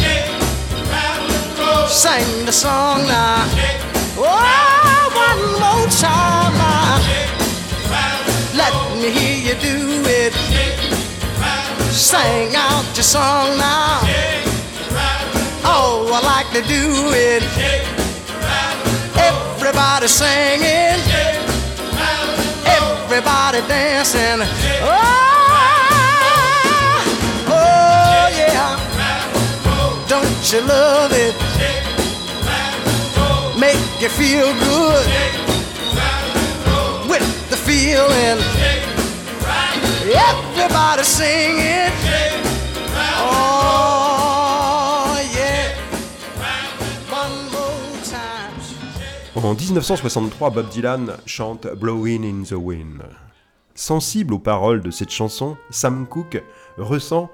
Sing 1.89 2.47
the 2.47 2.53
song 2.53 3.07
now. 3.07 3.47
Oh, 4.17 5.11
one 5.27 5.43
more 5.61 5.89
time 5.89 6.55
now. 6.55 7.01
Let 8.55 8.75
me 9.01 9.11
hear 9.11 9.55
you 9.55 9.61
do 9.61 10.03
it. 10.07 10.80
Sing 12.11 12.57
out 12.57 12.85
your 12.97 13.05
song 13.05 13.57
now. 13.57 14.01
Oh, 15.63 16.11
I 16.13 16.19
like 16.27 16.51
to 16.55 16.63
do 16.67 17.13
it. 17.15 17.45
Everybody 19.15 20.09
singing. 20.09 20.99
Everybody 22.67 23.61
dancing. 23.69 24.43
Oh, 24.83 24.91
oh 27.47 28.27
yeah. 28.35 28.75
Don't 30.09 30.53
you 30.53 30.61
love 30.63 31.13
it? 31.15 31.37
Make 33.57 34.03
you 34.03 34.09
feel 34.09 34.53
good 34.59 35.07
with 37.09 37.51
the 37.51 37.57
feeling. 37.57 38.60
Everybody 40.13 41.05
sing 41.05 41.61
it. 41.61 41.93
Oh 43.21 45.15
yeah. 45.33 45.71
One 47.09 47.51
more 47.53 48.03
time. 48.03 48.51
En 49.37 49.55
1963, 49.55 50.51
Bob 50.51 50.69
Dylan 50.69 51.17
chante 51.27 51.69
Blowing 51.77 52.25
in 52.25 52.43
the 52.43 52.55
Wind. 52.59 53.05
Sensible 53.77 54.35
aux 54.35 54.41
paroles 54.41 54.83
de 54.83 54.91
cette 54.91 55.11
chanson, 55.11 55.57
Sam 55.71 56.09
Cooke 56.09 56.43
ressent 56.77 57.31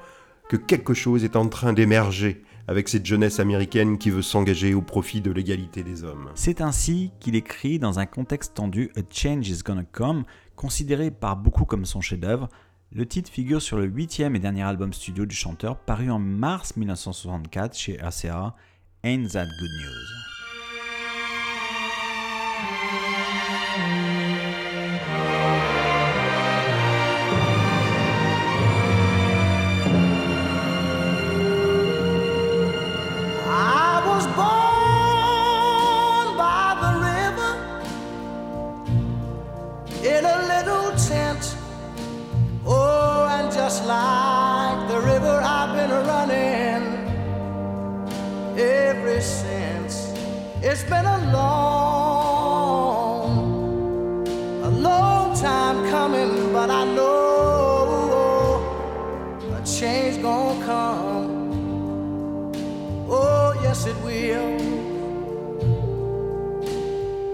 que 0.50 0.58
quelque 0.58 0.92
chose 0.92 1.24
est 1.24 1.36
en 1.36 1.48
train 1.48 1.72
d'émerger 1.72 2.44
avec 2.68 2.88
cette 2.88 3.06
jeunesse 3.06 3.40
américaine 3.40 3.96
qui 3.96 4.10
veut 4.10 4.22
s'engager 4.22 4.74
au 4.74 4.82
profit 4.82 5.22
de 5.22 5.30
l'égalité 5.30 5.82
des 5.82 6.04
hommes. 6.04 6.30
C'est 6.34 6.60
ainsi 6.60 7.10
qu'il 7.20 7.36
écrit 7.36 7.78
dans 7.78 8.00
un 8.00 8.06
contexte 8.06 8.54
tendu 8.54 8.90
A 8.96 9.00
Change 9.10 9.48
is 9.48 9.62
Gonna 9.64 9.84
Come, 9.92 10.24
considéré 10.56 11.10
par 11.10 11.36
beaucoup 11.36 11.64
comme 11.64 11.86
son 11.86 12.00
chef-d'œuvre. 12.00 12.48
Le 12.96 13.04
titre 13.04 13.30
figure 13.30 13.60
sur 13.60 13.76
le 13.76 13.84
huitième 13.84 14.36
et 14.36 14.38
dernier 14.38 14.62
album 14.62 14.94
studio 14.94 15.26
du 15.26 15.36
chanteur, 15.36 15.76
paru 15.76 16.10
en 16.10 16.18
mars 16.18 16.78
1964 16.78 17.76
chez 17.76 17.98
RCA, 17.98 18.56
Ain't 19.04 19.28
That 19.32 19.44
Good 19.44 19.70
News. 19.82 20.06
It's 50.78 50.84
been 50.90 51.06
a 51.06 51.32
long, 51.32 52.68
a 54.62 54.68
long 54.68 55.34
time 55.34 55.88
coming, 55.88 56.52
but 56.52 56.68
I 56.68 56.84
know 56.84 58.60
a 59.54 59.64
change 59.64 60.20
gonna 60.20 60.66
come. 60.66 62.52
Oh, 63.08 63.58
yes, 63.62 63.86
it 63.86 63.96
will. 64.04 64.60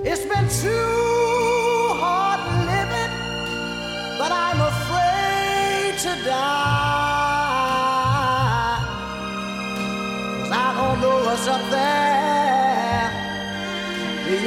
It's 0.04 0.24
been 0.24 0.48
too 0.48 1.01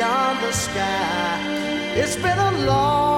beyond 0.05 0.37
the 0.43 0.51
sky. 0.51 1.39
It's 2.01 2.15
been 2.15 2.37
a 2.37 2.51
long, 2.69 3.15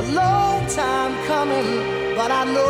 a 0.00 0.02
long 0.20 0.66
time 0.66 1.12
coming, 1.32 1.68
but 2.18 2.30
I 2.30 2.42
know 2.54 2.69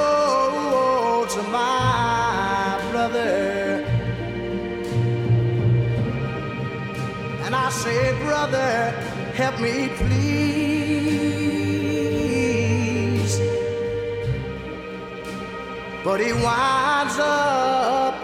help 9.41 9.59
me, 9.59 9.89
please. 10.01 10.21
But 16.03 16.19
he 16.19 16.31
winds 16.33 17.17
up 17.19 18.15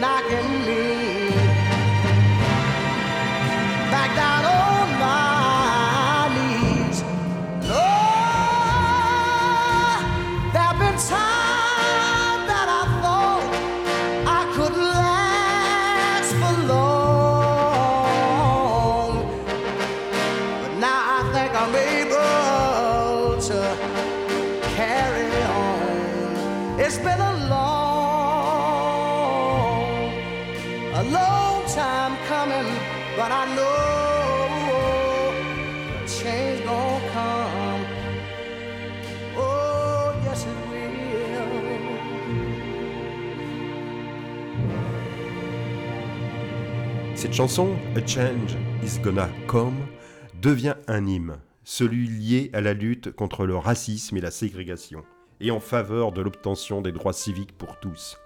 knocking 0.00 0.50
me 0.66 0.93
Chanson, 47.34 47.74
A 47.96 48.06
Change 48.06 48.56
is 48.84 49.00
Gonna 49.00 49.28
Come, 49.48 49.88
devient 50.40 50.76
un 50.86 51.04
hymne, 51.04 51.40
celui 51.64 52.06
lié 52.06 52.48
à 52.52 52.60
la 52.60 52.74
lutte 52.74 53.10
contre 53.10 53.44
le 53.44 53.56
racisme 53.56 54.16
et 54.16 54.20
la 54.20 54.30
ségrégation, 54.30 55.02
et 55.40 55.50
en 55.50 55.58
faveur 55.58 56.12
de 56.12 56.22
l'obtention 56.22 56.80
des 56.80 56.92
droits 56.92 57.12
civiques 57.12 57.58
pour 57.58 57.80
tous. 57.80 58.20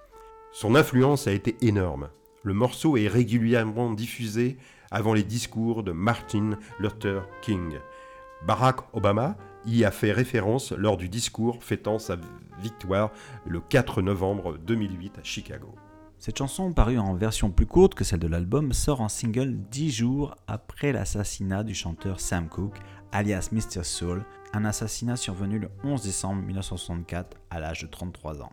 Son 0.52 0.74
influence 0.74 1.26
a 1.26 1.32
été 1.32 1.56
énorme. 1.62 2.10
Le 2.42 2.52
morceau 2.52 2.98
est 2.98 3.08
régulièrement 3.08 3.94
diffusé 3.94 4.58
avant 4.90 5.14
les 5.14 5.24
discours 5.24 5.84
de 5.84 5.92
Martin 5.92 6.58
Luther 6.78 7.26
King. 7.40 7.78
Barack 8.46 8.80
Obama 8.92 9.38
y 9.64 9.84
a 9.84 9.90
fait 9.90 10.12
référence 10.12 10.72
lors 10.72 10.98
du 10.98 11.08
discours 11.08 11.64
fêtant 11.64 11.98
sa 11.98 12.18
victoire 12.60 13.10
le 13.46 13.60
4 13.60 14.02
novembre 14.02 14.58
2008 14.58 15.18
à 15.18 15.24
Chicago. 15.24 15.74
Cette 16.20 16.38
chanson, 16.38 16.72
parue 16.72 16.98
en 16.98 17.14
version 17.14 17.52
plus 17.52 17.66
courte 17.66 17.94
que 17.94 18.02
celle 18.02 18.18
de 18.18 18.26
l'album, 18.26 18.72
sort 18.72 19.00
en 19.00 19.08
single 19.08 19.54
10 19.70 19.90
jours 19.92 20.34
après 20.48 20.90
l'assassinat 20.92 21.62
du 21.62 21.74
chanteur 21.74 22.18
Sam 22.18 22.48
Cooke, 22.48 22.80
alias 23.12 23.50
Mr. 23.52 23.84
Soul, 23.84 24.24
un 24.52 24.64
assassinat 24.64 25.14
survenu 25.14 25.60
le 25.60 25.70
11 25.84 26.02
décembre 26.02 26.42
1964 26.42 27.36
à 27.50 27.60
l'âge 27.60 27.82
de 27.82 27.86
33 27.86 28.42
ans. 28.42 28.52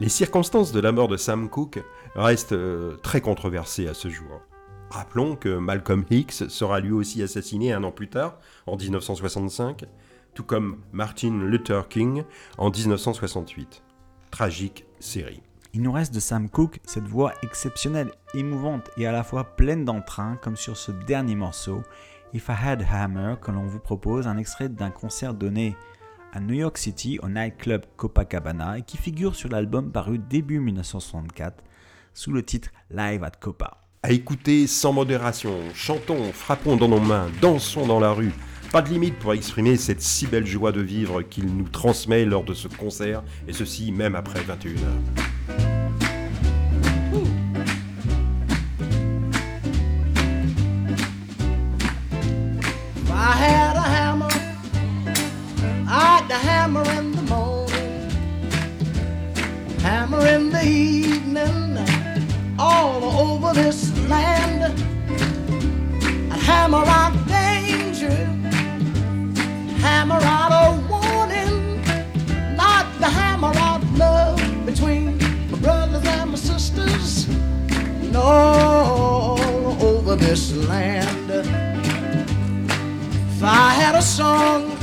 Les 0.00 0.08
circonstances 0.08 0.72
de 0.72 0.80
la 0.80 0.90
mort 0.90 1.08
de 1.08 1.18
Sam 1.18 1.50
Cooke 1.50 1.84
restent 2.14 2.52
euh, 2.52 2.96
très 3.02 3.20
controversées 3.20 3.86
à 3.86 3.92
ce 3.92 4.08
jour. 4.08 4.40
Rappelons 4.88 5.36
que 5.36 5.58
Malcolm 5.58 6.06
Hicks 6.10 6.48
sera 6.48 6.80
lui 6.80 6.92
aussi 6.92 7.22
assassiné 7.22 7.74
un 7.74 7.84
an 7.84 7.92
plus 7.92 8.08
tard, 8.08 8.38
en 8.66 8.78
1965, 8.78 9.84
tout 10.32 10.44
comme 10.44 10.78
Martin 10.92 11.44
Luther 11.44 11.88
King 11.88 12.24
en 12.56 12.70
1968. 12.70 13.82
Tragique 14.30 14.86
série. 14.98 15.42
Il 15.72 15.82
nous 15.82 15.92
reste 15.92 16.12
de 16.12 16.18
Sam 16.18 16.50
Cooke 16.50 16.80
cette 16.84 17.06
voix 17.06 17.32
exceptionnelle, 17.44 18.10
émouvante 18.34 18.90
et 18.96 19.06
à 19.06 19.12
la 19.12 19.22
fois 19.22 19.44
pleine 19.44 19.84
d'entrain, 19.84 20.36
comme 20.42 20.56
sur 20.56 20.76
ce 20.76 20.90
dernier 20.90 21.36
morceau, 21.36 21.82
If 22.34 22.48
I 22.48 22.54
Had 22.60 22.86
Hammer, 22.92 23.36
que 23.40 23.52
l'on 23.52 23.66
vous 23.66 23.78
propose 23.78 24.26
un 24.26 24.36
extrait 24.36 24.68
d'un 24.68 24.90
concert 24.90 25.32
donné 25.32 25.76
à 26.32 26.40
New 26.40 26.54
York 26.54 26.76
City 26.76 27.20
au 27.22 27.28
nightclub 27.28 27.82
Copacabana 27.96 28.78
et 28.78 28.82
qui 28.82 28.96
figure 28.96 29.36
sur 29.36 29.48
l'album 29.48 29.92
paru 29.92 30.18
début 30.18 30.58
1964 30.58 31.62
sous 32.14 32.32
le 32.32 32.44
titre 32.44 32.70
Live 32.90 33.22
at 33.22 33.32
Copa. 33.38 33.78
À 34.02 34.10
écouter 34.10 34.66
sans 34.66 34.92
modération, 34.92 35.54
chantons, 35.74 36.32
frappons 36.32 36.76
dans 36.76 36.88
nos 36.88 37.00
mains, 37.00 37.28
dansons 37.40 37.86
dans 37.86 38.00
la 38.00 38.10
rue. 38.10 38.32
Pas 38.72 38.82
de 38.82 38.88
limite 38.88 39.18
pour 39.20 39.34
exprimer 39.34 39.76
cette 39.76 40.02
si 40.02 40.26
belle 40.26 40.46
joie 40.46 40.72
de 40.72 40.80
vivre 40.80 41.22
qu'il 41.22 41.46
nous 41.46 41.68
transmet 41.68 42.24
lors 42.24 42.44
de 42.44 42.54
ce 42.54 42.66
concert, 42.66 43.22
et 43.46 43.52
ceci 43.52 43.92
même 43.92 44.16
après 44.16 44.40
21h. 44.40 45.29
Evening 60.64 61.78
all 62.58 63.02
over 63.04 63.54
this 63.54 63.96
land. 64.08 64.74
I 66.32 66.36
hammer 66.36 66.84
out 66.84 67.14
danger, 67.26 68.10
hammer 69.80 70.20
out 70.22 70.52
a 70.52 70.80
warning, 70.88 71.82
not 72.56 72.86
the 72.98 73.06
hammer 73.06 73.52
out 73.56 73.82
love 73.94 74.66
between 74.66 75.18
my 75.50 75.58
brothers 75.58 76.04
and 76.06 76.30
my 76.30 76.36
sisters. 76.36 77.28
No, 78.12 78.20
all 78.20 79.82
over 79.82 80.16
this 80.16 80.52
land. 80.68 81.30
If 83.30 83.42
I 83.42 83.72
had 83.72 83.94
a 83.94 84.02
song, 84.02 84.76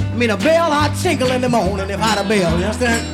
I 0.00 0.16
mean 0.16 0.30
a 0.30 0.36
bell 0.36 0.70
I'd 0.70 0.94
tinkle 1.02 1.30
in 1.32 1.40
the 1.40 1.48
morning 1.48 1.90
if 1.90 2.00
I 2.00 2.06
had 2.06 2.24
a 2.24 2.28
bell, 2.28 2.58
you 2.58 2.64
understand? 2.64 3.13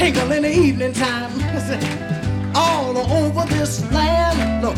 Tinkle 0.00 0.32
in 0.32 0.44
the 0.44 0.50
evening 0.50 0.94
time. 0.94 1.30
All 2.54 2.96
over 2.96 3.44
this 3.54 3.84
land, 3.92 4.64
look, 4.64 4.74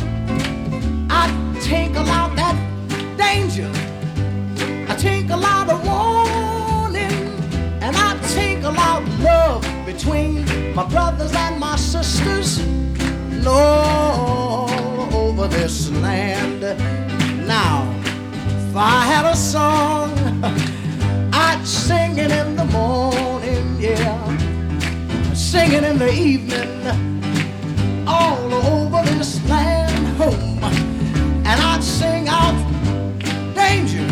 I 1.09 1.31
tinkle 1.61 2.09
out 2.09 2.35
that 2.35 2.57
danger. 3.17 3.71
I 4.91 4.97
tinkle 4.97 5.45
out 5.45 5.71
a 5.71 5.77
warning, 5.87 7.23
and 7.81 7.97
I 7.97 8.19
tinkle 8.35 8.77
out 8.77 9.05
love 9.21 9.65
between 9.87 10.45
my 10.75 10.85
brothers 10.89 11.33
and 11.37 11.57
my 11.61 11.77
sisters. 11.77 12.59
No, 13.45 14.67
over 15.15 15.47
this 15.47 15.89
land. 15.91 16.63
Now, 17.47 17.89
if 18.45 18.75
I 18.75 19.05
had 19.07 19.27
a 19.27 19.37
song, 19.37 20.11
I'd 21.33 21.63
sing 21.65 22.19
it 22.19 22.33
in 22.33 22.57
the 22.57 22.65
morning, 22.65 23.77
yeah, 23.79 24.42
sing 25.53 25.73
it 25.73 25.85
in 25.85 25.99
the 25.99 26.11
evening, 26.11 26.83
all 28.09 28.55
over 28.55 29.03
this 29.11 29.39
land 29.51 30.07
home, 30.17 30.65
and 31.45 31.61
I'd 31.61 31.85
sing 31.85 32.27
out 32.27 32.57
danger, 33.55 34.09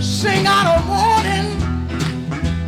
sing 0.00 0.46
out 0.46 0.66
a 0.76 0.80
warning, 0.86 1.50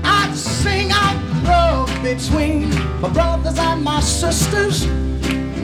I'd 0.03 0.35
sing 0.35 0.91
out 0.91 1.17
love 1.45 1.89
between 2.03 2.71
my 3.01 3.09
brothers 3.09 3.57
and 3.57 3.85
my 3.85 4.01
sisters, 4.01 4.89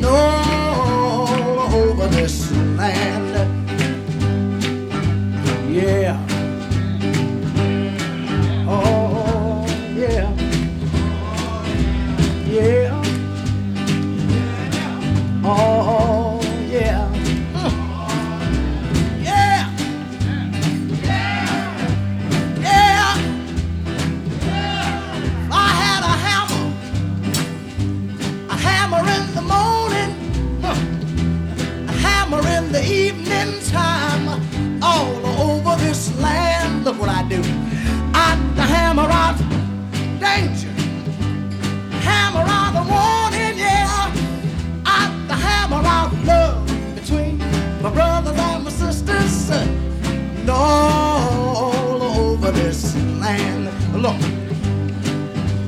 all 0.05 1.75
over 1.75 2.07
this 2.07 2.53
land. 2.79 3.35
Yeah. 5.75 6.34
Look, 54.05 54.21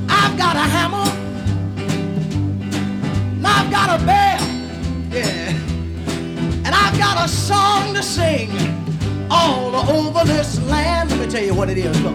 I've 0.07 0.37
got 0.37 0.55
a 0.55 0.67
hammer. 0.75 1.09
And 3.35 3.47
I've 3.47 3.71
got 3.71 3.99
a 3.99 4.05
bell. 4.05 4.41
Yeah. 5.09 5.49
And 6.63 6.67
I've 6.67 6.95
got 6.99 7.25
a 7.25 7.27
song 7.27 7.95
to 7.95 8.03
sing 8.03 8.51
all 9.31 9.75
over 9.89 10.23
this 10.23 10.61
land. 10.69 11.09
Let 11.09 11.19
me 11.19 11.25
tell 11.25 11.43
you 11.43 11.55
what 11.55 11.71
it 11.71 11.79
is. 11.79 11.99
Look, 12.03 12.13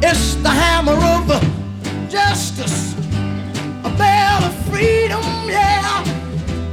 it's 0.00 0.36
the 0.36 0.50
hammer 0.50 0.92
of 0.92 1.26
justice, 2.08 2.94
a 3.82 3.92
bell 3.98 4.44
of 4.44 4.54
freedom, 4.66 5.24
yeah. 5.48 6.04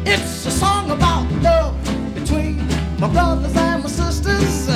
It's 0.05 0.45
a 0.45 0.51
song 0.51 0.91
about 0.91 1.25
love 1.41 1.73
between 2.13 2.67
my 2.99 3.07
brothers 3.07 3.55
and 3.55 3.81
my 3.81 3.89
sisters. 3.89 4.67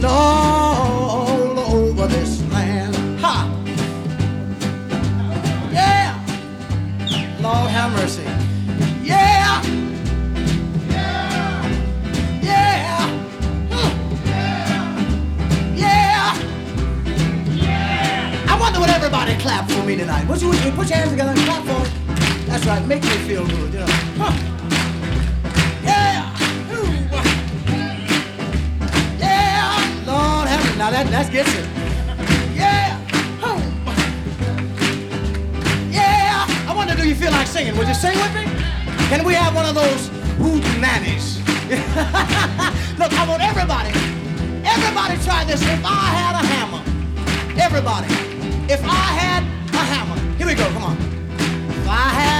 No, 0.00 0.08
all 0.08 1.58
over 1.58 2.06
this 2.06 2.45
Lord 7.56 7.70
have 7.70 7.92
mercy. 7.92 8.22
Yeah! 9.02 9.62
Yeah! 12.42 13.08
Hmm. 13.72 13.90
Yeah! 15.74 16.36
I 18.48 18.58
wonder 18.60 18.80
what 18.80 18.90
everybody 18.90 19.36
clap 19.38 19.70
for 19.70 19.82
me 19.84 19.96
tonight. 19.96 20.28
What 20.28 20.42
you 20.42 20.50
put 20.72 20.88
your 20.90 20.98
hands 20.98 21.10
together 21.12 21.30
and 21.30 21.40
clap 21.40 21.62
for 21.64 21.80
me? 21.82 21.88
That's 22.46 22.66
right, 22.66 22.86
make 22.86 23.02
me 23.02 23.16
feel 23.28 23.46
good, 23.46 23.72
you 23.72 23.80
know. 23.80 23.86
Huh. 24.20 24.32
Yeah! 25.82 26.74
Ooh. 26.74 26.90
Yeah! 29.18 30.04
Lord 30.06 30.48
have 30.48 30.62
mercy. 30.62 30.78
Now 30.78 30.90
that 30.90 31.06
that 31.10 31.32
gets 31.32 31.54
it. 31.54 31.75
You 37.06 37.14
feel 37.14 37.30
like 37.30 37.46
singing? 37.46 37.76
Would 37.76 37.86
you 37.86 37.94
sing 37.94 38.16
with 38.18 38.34
me? 38.34 38.44
Can 39.08 39.24
we 39.24 39.34
have 39.34 39.54
one 39.54 39.64
of 39.64 39.74
those 39.74 40.08
hoot 40.38 40.62
nannies? 40.80 41.38
Look, 42.98 43.12
I 43.12 43.26
want 43.28 43.42
everybody, 43.42 43.90
everybody 44.64 45.14
try 45.22 45.44
this. 45.44 45.62
If 45.62 45.84
I 45.84 46.04
had 46.18 46.34
a 46.34 46.44
hammer, 46.46 46.82
everybody, 47.60 48.12
if 48.72 48.82
I 48.84 49.06
had 49.22 49.42
a 49.72 49.84
hammer, 49.92 50.18
here 50.36 50.46
we 50.48 50.54
go, 50.54 50.64
come 50.70 50.82
on. 50.82 50.96
If 51.70 51.88
I 51.88 52.08
had 52.10 52.35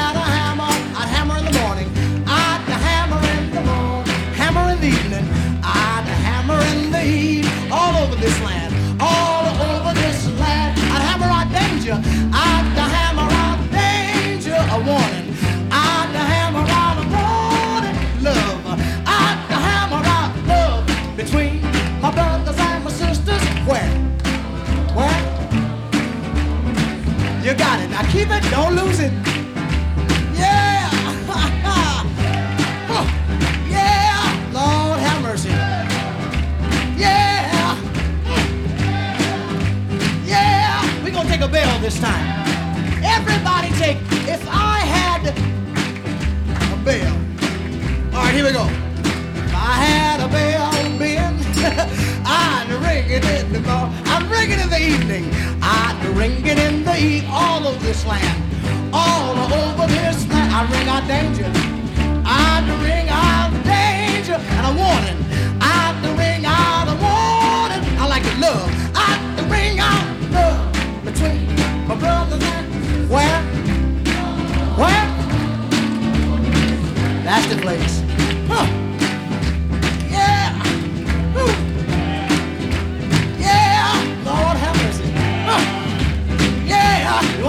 Now 27.96 28.02
keep 28.12 28.28
it. 28.28 28.42
Don't 28.50 28.76
lose 28.76 29.00
it. 29.00 29.10
Yeah. 30.34 30.84
Yeah. 33.66 34.50
Lord 34.52 35.00
have 35.00 35.22
mercy. 35.22 35.48
Yeah. 36.98 37.78
Yeah. 40.26 41.02
We're 41.02 41.10
gonna 41.10 41.28
take 41.28 41.40
a 41.40 41.48
bell 41.48 41.80
this 41.80 41.98
time. 41.98 42.26
Everybody 43.02 43.70
take. 43.78 43.96
If 44.28 44.46
I 44.46 44.80
had 44.80 45.28
a 45.28 46.76
bell. 46.84 47.16
All 48.14 48.24
right, 48.24 48.34
here 48.34 48.44
we 48.44 48.52
go. 48.52 48.66
If 48.66 49.54
I 49.54 49.72
had 49.84 50.05
it 53.24 53.44
in 53.44 53.52
the 53.52 53.60
morning. 53.60 53.94
I'm 54.06 54.28
ringing 54.30 54.60
in 54.60 54.68
the 54.68 54.80
evening. 54.80 55.30
I'd 55.62 55.98
ring 56.16 56.44
it 56.46 56.58
in 56.58 56.84
the 56.84 56.96
e 56.96 57.24
all 57.28 57.66
over 57.66 57.78
this 57.80 58.04
land, 58.06 58.42
all 58.92 59.36
over 59.52 59.86
this 59.86 60.26
land. 60.28 60.52
I 60.52 60.62
ring 60.70 60.88
out 60.88 61.06
danger. 61.06 61.50
I'd 62.24 62.66
ring 62.82 63.08
out 63.08 63.50
danger 63.64 64.34
and 64.34 64.66
a 64.66 64.72
warning. 64.82 65.18
I'd 65.60 65.96
ring 66.18 66.44
out 66.44 66.88
a 66.88 66.96
warning. 67.04 67.82
I 67.98 68.06
like 68.08 68.24
it 68.24 68.38
love. 68.38 68.70
I'd 68.94 69.50
ring 69.50 69.78
out 69.78 70.06
love 70.30 71.04
between 71.04 71.46
my 71.86 71.94
brothers 71.94 72.42
and 72.42 73.10
where, 73.10 73.42
where. 74.80 75.06
That's 77.24 77.46
the 77.52 77.60
place. 77.60 77.95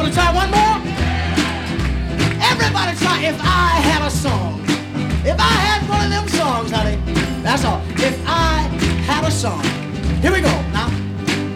we 0.08 0.14
try 0.14 0.32
one 0.34 0.50
more? 0.52 0.78
Everybody 2.40 2.96
try 2.98 3.18
if 3.28 3.40
I 3.42 3.70
had 3.90 4.02
a 4.08 4.10
song. 4.10 4.64
If 5.26 5.38
I 5.38 5.56
had 5.68 5.82
one 5.90 6.02
of 6.06 6.10
them 6.10 6.28
songs, 6.30 6.72
honey. 6.72 6.98
That's 7.44 7.66
all. 7.66 7.82
If 7.98 8.16
I 8.26 8.70
had 9.10 9.26
a 9.26 9.32
song. 9.32 9.64
Here 10.22 10.32
we 10.32 10.40
go. 10.40 10.54
Now, 10.72 10.88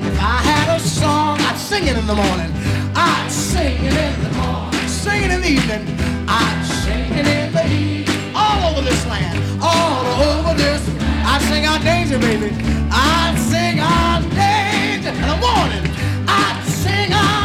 if 0.10 0.18
I 0.20 0.38
had 0.52 0.76
a 0.76 0.80
song, 0.80 1.40
I'd 1.40 1.58
sing 1.58 1.88
it 1.88 1.98
in 1.98 2.06
the 2.08 2.16
morning. 2.16 2.52
I'd 2.94 3.32
sing 3.32 3.86
it 3.86 3.96
in 4.06 4.16
the 4.24 4.32
morning. 4.42 4.88
Sing 4.88 5.24
it 5.24 5.32
in 5.32 5.42
the 5.42 5.52
evening. 5.58 5.84
I'd 6.28 6.62
sing 6.84 7.08
it 7.20 7.28
in 7.28 7.54
the 7.54 7.66
evening. 7.68 8.36
All 8.36 8.60
over 8.70 8.82
this 8.82 9.06
land. 9.08 9.40
All 9.64 10.06
over 10.28 10.54
this. 10.56 10.82
I'd 11.24 11.42
sing 11.50 11.66
our 11.68 11.80
danger, 11.80 12.20
baby. 12.20 12.52
I'd 12.92 13.38
sing 13.52 13.80
our 13.80 14.20
danger 14.36 15.14
in 15.22 15.28
the 15.34 15.40
morning. 15.48 15.84
I'd 16.28 16.64
sing 16.68 17.14
our 17.14 17.41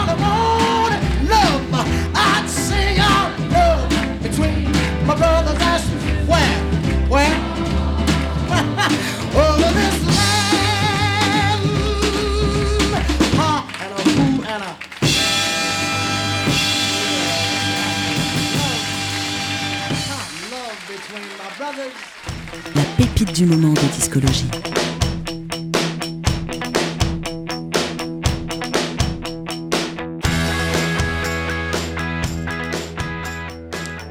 du 23.36 23.44
moment 23.44 23.74
de 23.74 23.94
discologie. 23.94 24.48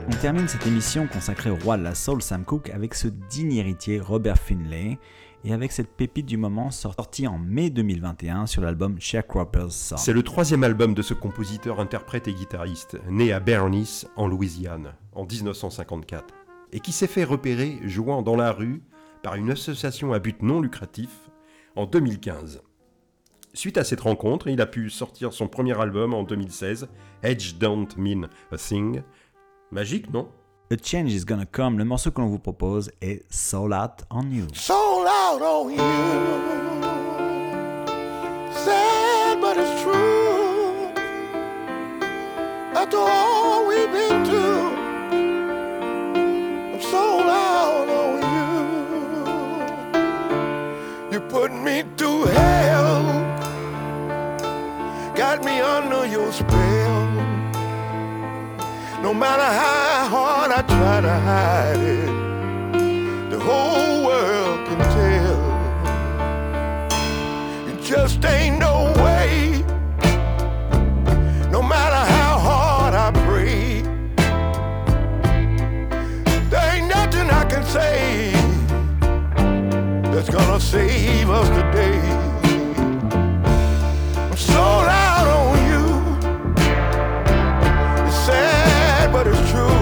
On 0.07 0.15
termine 0.21 0.47
cette 0.47 0.67
émission 0.67 1.07
consacrée 1.07 1.49
au 1.49 1.55
roi 1.55 1.77
de 1.77 1.83
la 1.83 1.95
soul 1.95 2.21
Sam 2.21 2.45
Cooke 2.45 2.69
avec 2.69 2.93
ce 2.93 3.07
digne 3.07 3.53
héritier 3.53 3.99
Robert 3.99 4.37
Finlay 4.37 4.99
et 5.43 5.53
avec 5.53 5.71
cette 5.71 5.89
pépite 5.89 6.27
du 6.27 6.37
moment 6.37 6.69
sortie 6.69 7.25
en 7.25 7.39
mai 7.39 7.71
2021 7.71 8.45
sur 8.45 8.61
l'album 8.61 8.97
Sharecroppers 8.99 9.71
Song. 9.71 9.97
C'est 9.97 10.13
le 10.13 10.21
troisième 10.21 10.63
album 10.63 10.93
de 10.93 11.01
ce 11.01 11.15
compositeur, 11.15 11.79
interprète 11.79 12.27
et 12.27 12.33
guitariste, 12.33 12.99
né 13.09 13.33
à 13.33 13.39
Bernice, 13.39 14.05
en 14.17 14.27
Louisiane, 14.27 14.93
en 15.13 15.25
1954, 15.25 16.25
et 16.73 16.79
qui 16.79 16.91
s'est 16.91 17.07
fait 17.07 17.23
repérer 17.23 17.79
jouant 17.85 18.21
dans 18.21 18.35
la 18.35 18.51
rue 18.51 18.83
par 19.25 19.33
une 19.33 19.49
association 19.49 20.13
à 20.13 20.19
but 20.19 20.43
non 20.43 20.61
lucratif 20.61 21.09
en 21.75 21.87
2015. 21.87 22.61
Suite 23.55 23.79
à 23.79 23.83
cette 23.83 24.01
rencontre, 24.01 24.49
il 24.49 24.61
a 24.61 24.67
pu 24.67 24.91
sortir 24.91 25.33
son 25.33 25.47
premier 25.47 25.75
album 25.81 26.13
en 26.13 26.21
2016, 26.21 26.87
Edge 27.23 27.55
Don't 27.55 27.87
Mean 27.97 28.29
a 28.51 28.57
Thing. 28.57 29.01
Magique, 29.71 30.13
non? 30.13 30.29
A 30.71 30.75
Change 30.79 31.11
is 31.11 31.25
Gonna 31.25 31.47
Come, 31.47 31.79
le 31.79 31.85
morceau 31.85 32.11
que 32.11 32.21
l'on 32.21 32.27
vous 32.27 32.37
propose 32.37 32.91
est 33.01 33.25
Soul 33.33 33.73
Out 33.73 34.05
on 34.11 34.29
You. 34.29 34.45
sold 34.53 35.07
out 35.07 35.41
on 35.41 35.71
you. 35.71 35.77
Sad, 38.51 39.41
but 39.41 39.57
it's 39.57 39.81
true. 39.81 40.91
After 42.75 42.97
all 42.97 43.67
we've 43.67 43.91
been 43.91 44.04
put 51.47 51.53
me 51.53 51.83
through 51.95 52.23
hell, 52.25 53.03
got 55.15 55.43
me 55.43 55.59
under 55.59 56.03
your 56.07 56.31
spell. 56.31 57.05
No 59.03 59.13
matter 59.13 59.49
how 59.61 60.07
hard 60.15 60.51
I 60.51 60.61
try 60.63 61.01
to 61.01 61.15
hide 61.29 61.83
it 61.97 62.09
the 63.29 63.39
whole 63.39 64.05
world 64.07 64.67
can 64.67 64.79
tell. 64.97 65.41
It 67.69 67.79
just 67.83 68.25
ain't 68.25 68.57
no 68.57 68.91
way, 69.03 69.63
no 71.51 71.61
matter 71.61 72.03
how 72.17 72.39
hard 72.49 72.93
I 73.05 73.11
pray. 73.27 73.83
There 76.49 76.67
ain't 76.75 76.89
nothing 76.89 77.29
I 77.29 77.45
can 77.47 77.63
say 77.65 78.04
gonna 80.55 80.65
save 80.65 81.29
us 81.29 81.49
today. 81.49 81.99
I'm 84.15 84.37
sold 84.37 84.87
out 84.87 85.27
on 85.39 85.57
you. 85.69 85.85
It's 88.05 88.15
sad, 88.25 89.11
but 89.11 89.27
it's 89.27 89.51
true. 89.51 89.81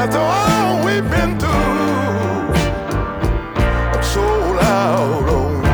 After 0.00 0.18
all 0.18 0.84
we've 0.86 1.08
been 1.10 1.36
through, 1.40 2.52
I'm 3.92 4.02
sold 4.04 4.58
out 4.60 5.28
on 5.38 5.54
you. 5.64 5.70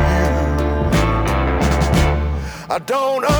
I 2.70 2.78
don't 2.78 3.37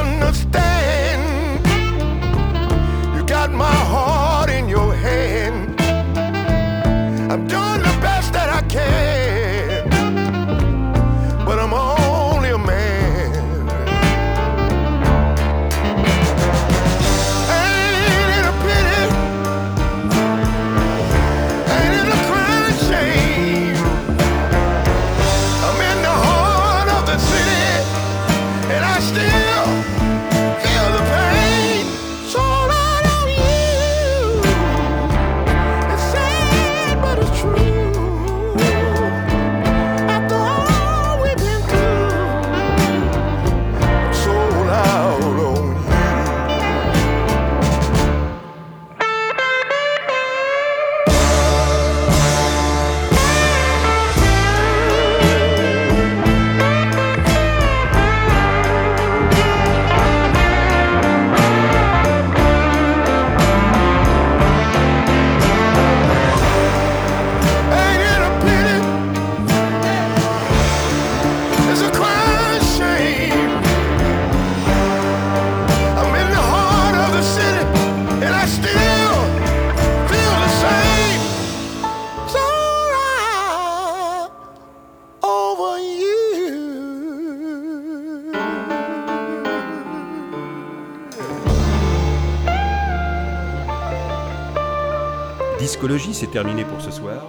terminé 96.45 96.65
pour 96.65 96.81
ce 96.81 96.93
soir. 96.93 97.27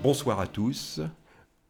Bonsoir 0.00 0.38
à 0.38 0.46
tous. 0.46 1.00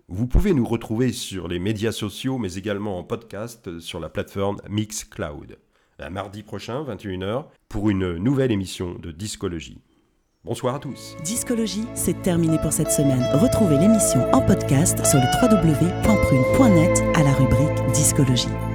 Vous 0.07 0.27
pouvez 0.27 0.53
nous 0.53 0.67
retrouver 0.67 1.13
sur 1.13 1.49
les 1.49 1.59
médias 1.59 1.93
sociaux, 1.93 2.37
mais 2.37 2.57
également 2.57 2.99
en 2.99 3.03
podcast 3.03 3.79
sur 3.79 4.01
la 4.01 4.11
plateforme 4.11 4.59
Mixcloud. 4.69 5.57
À 5.99 6.11
mardi 6.11 6.43
prochain, 6.43 6.85
21h, 6.85 7.47
pour 7.71 7.89
une 7.89 8.19
nouvelle 8.19 8.53
émission 8.53 8.99
de 8.99 9.13
Discologie. 9.13 9.81
Bonsoir 10.45 10.75
à 10.75 10.79
tous. 10.79 11.17
Discologie, 11.25 11.87
c'est 11.95 12.21
terminé 12.21 12.59
pour 12.59 12.75
cette 12.75 12.91
semaine. 12.91 13.25
Retrouvez 13.33 13.79
l'émission 13.79 14.31
en 14.35 14.43
podcast 14.43 15.07
sur 15.07 15.21
le 15.21 15.27
www.prune.net 15.41 17.03
à 17.17 17.23
la 17.23 17.33
rubrique 17.33 17.93
Discologie. 17.95 18.74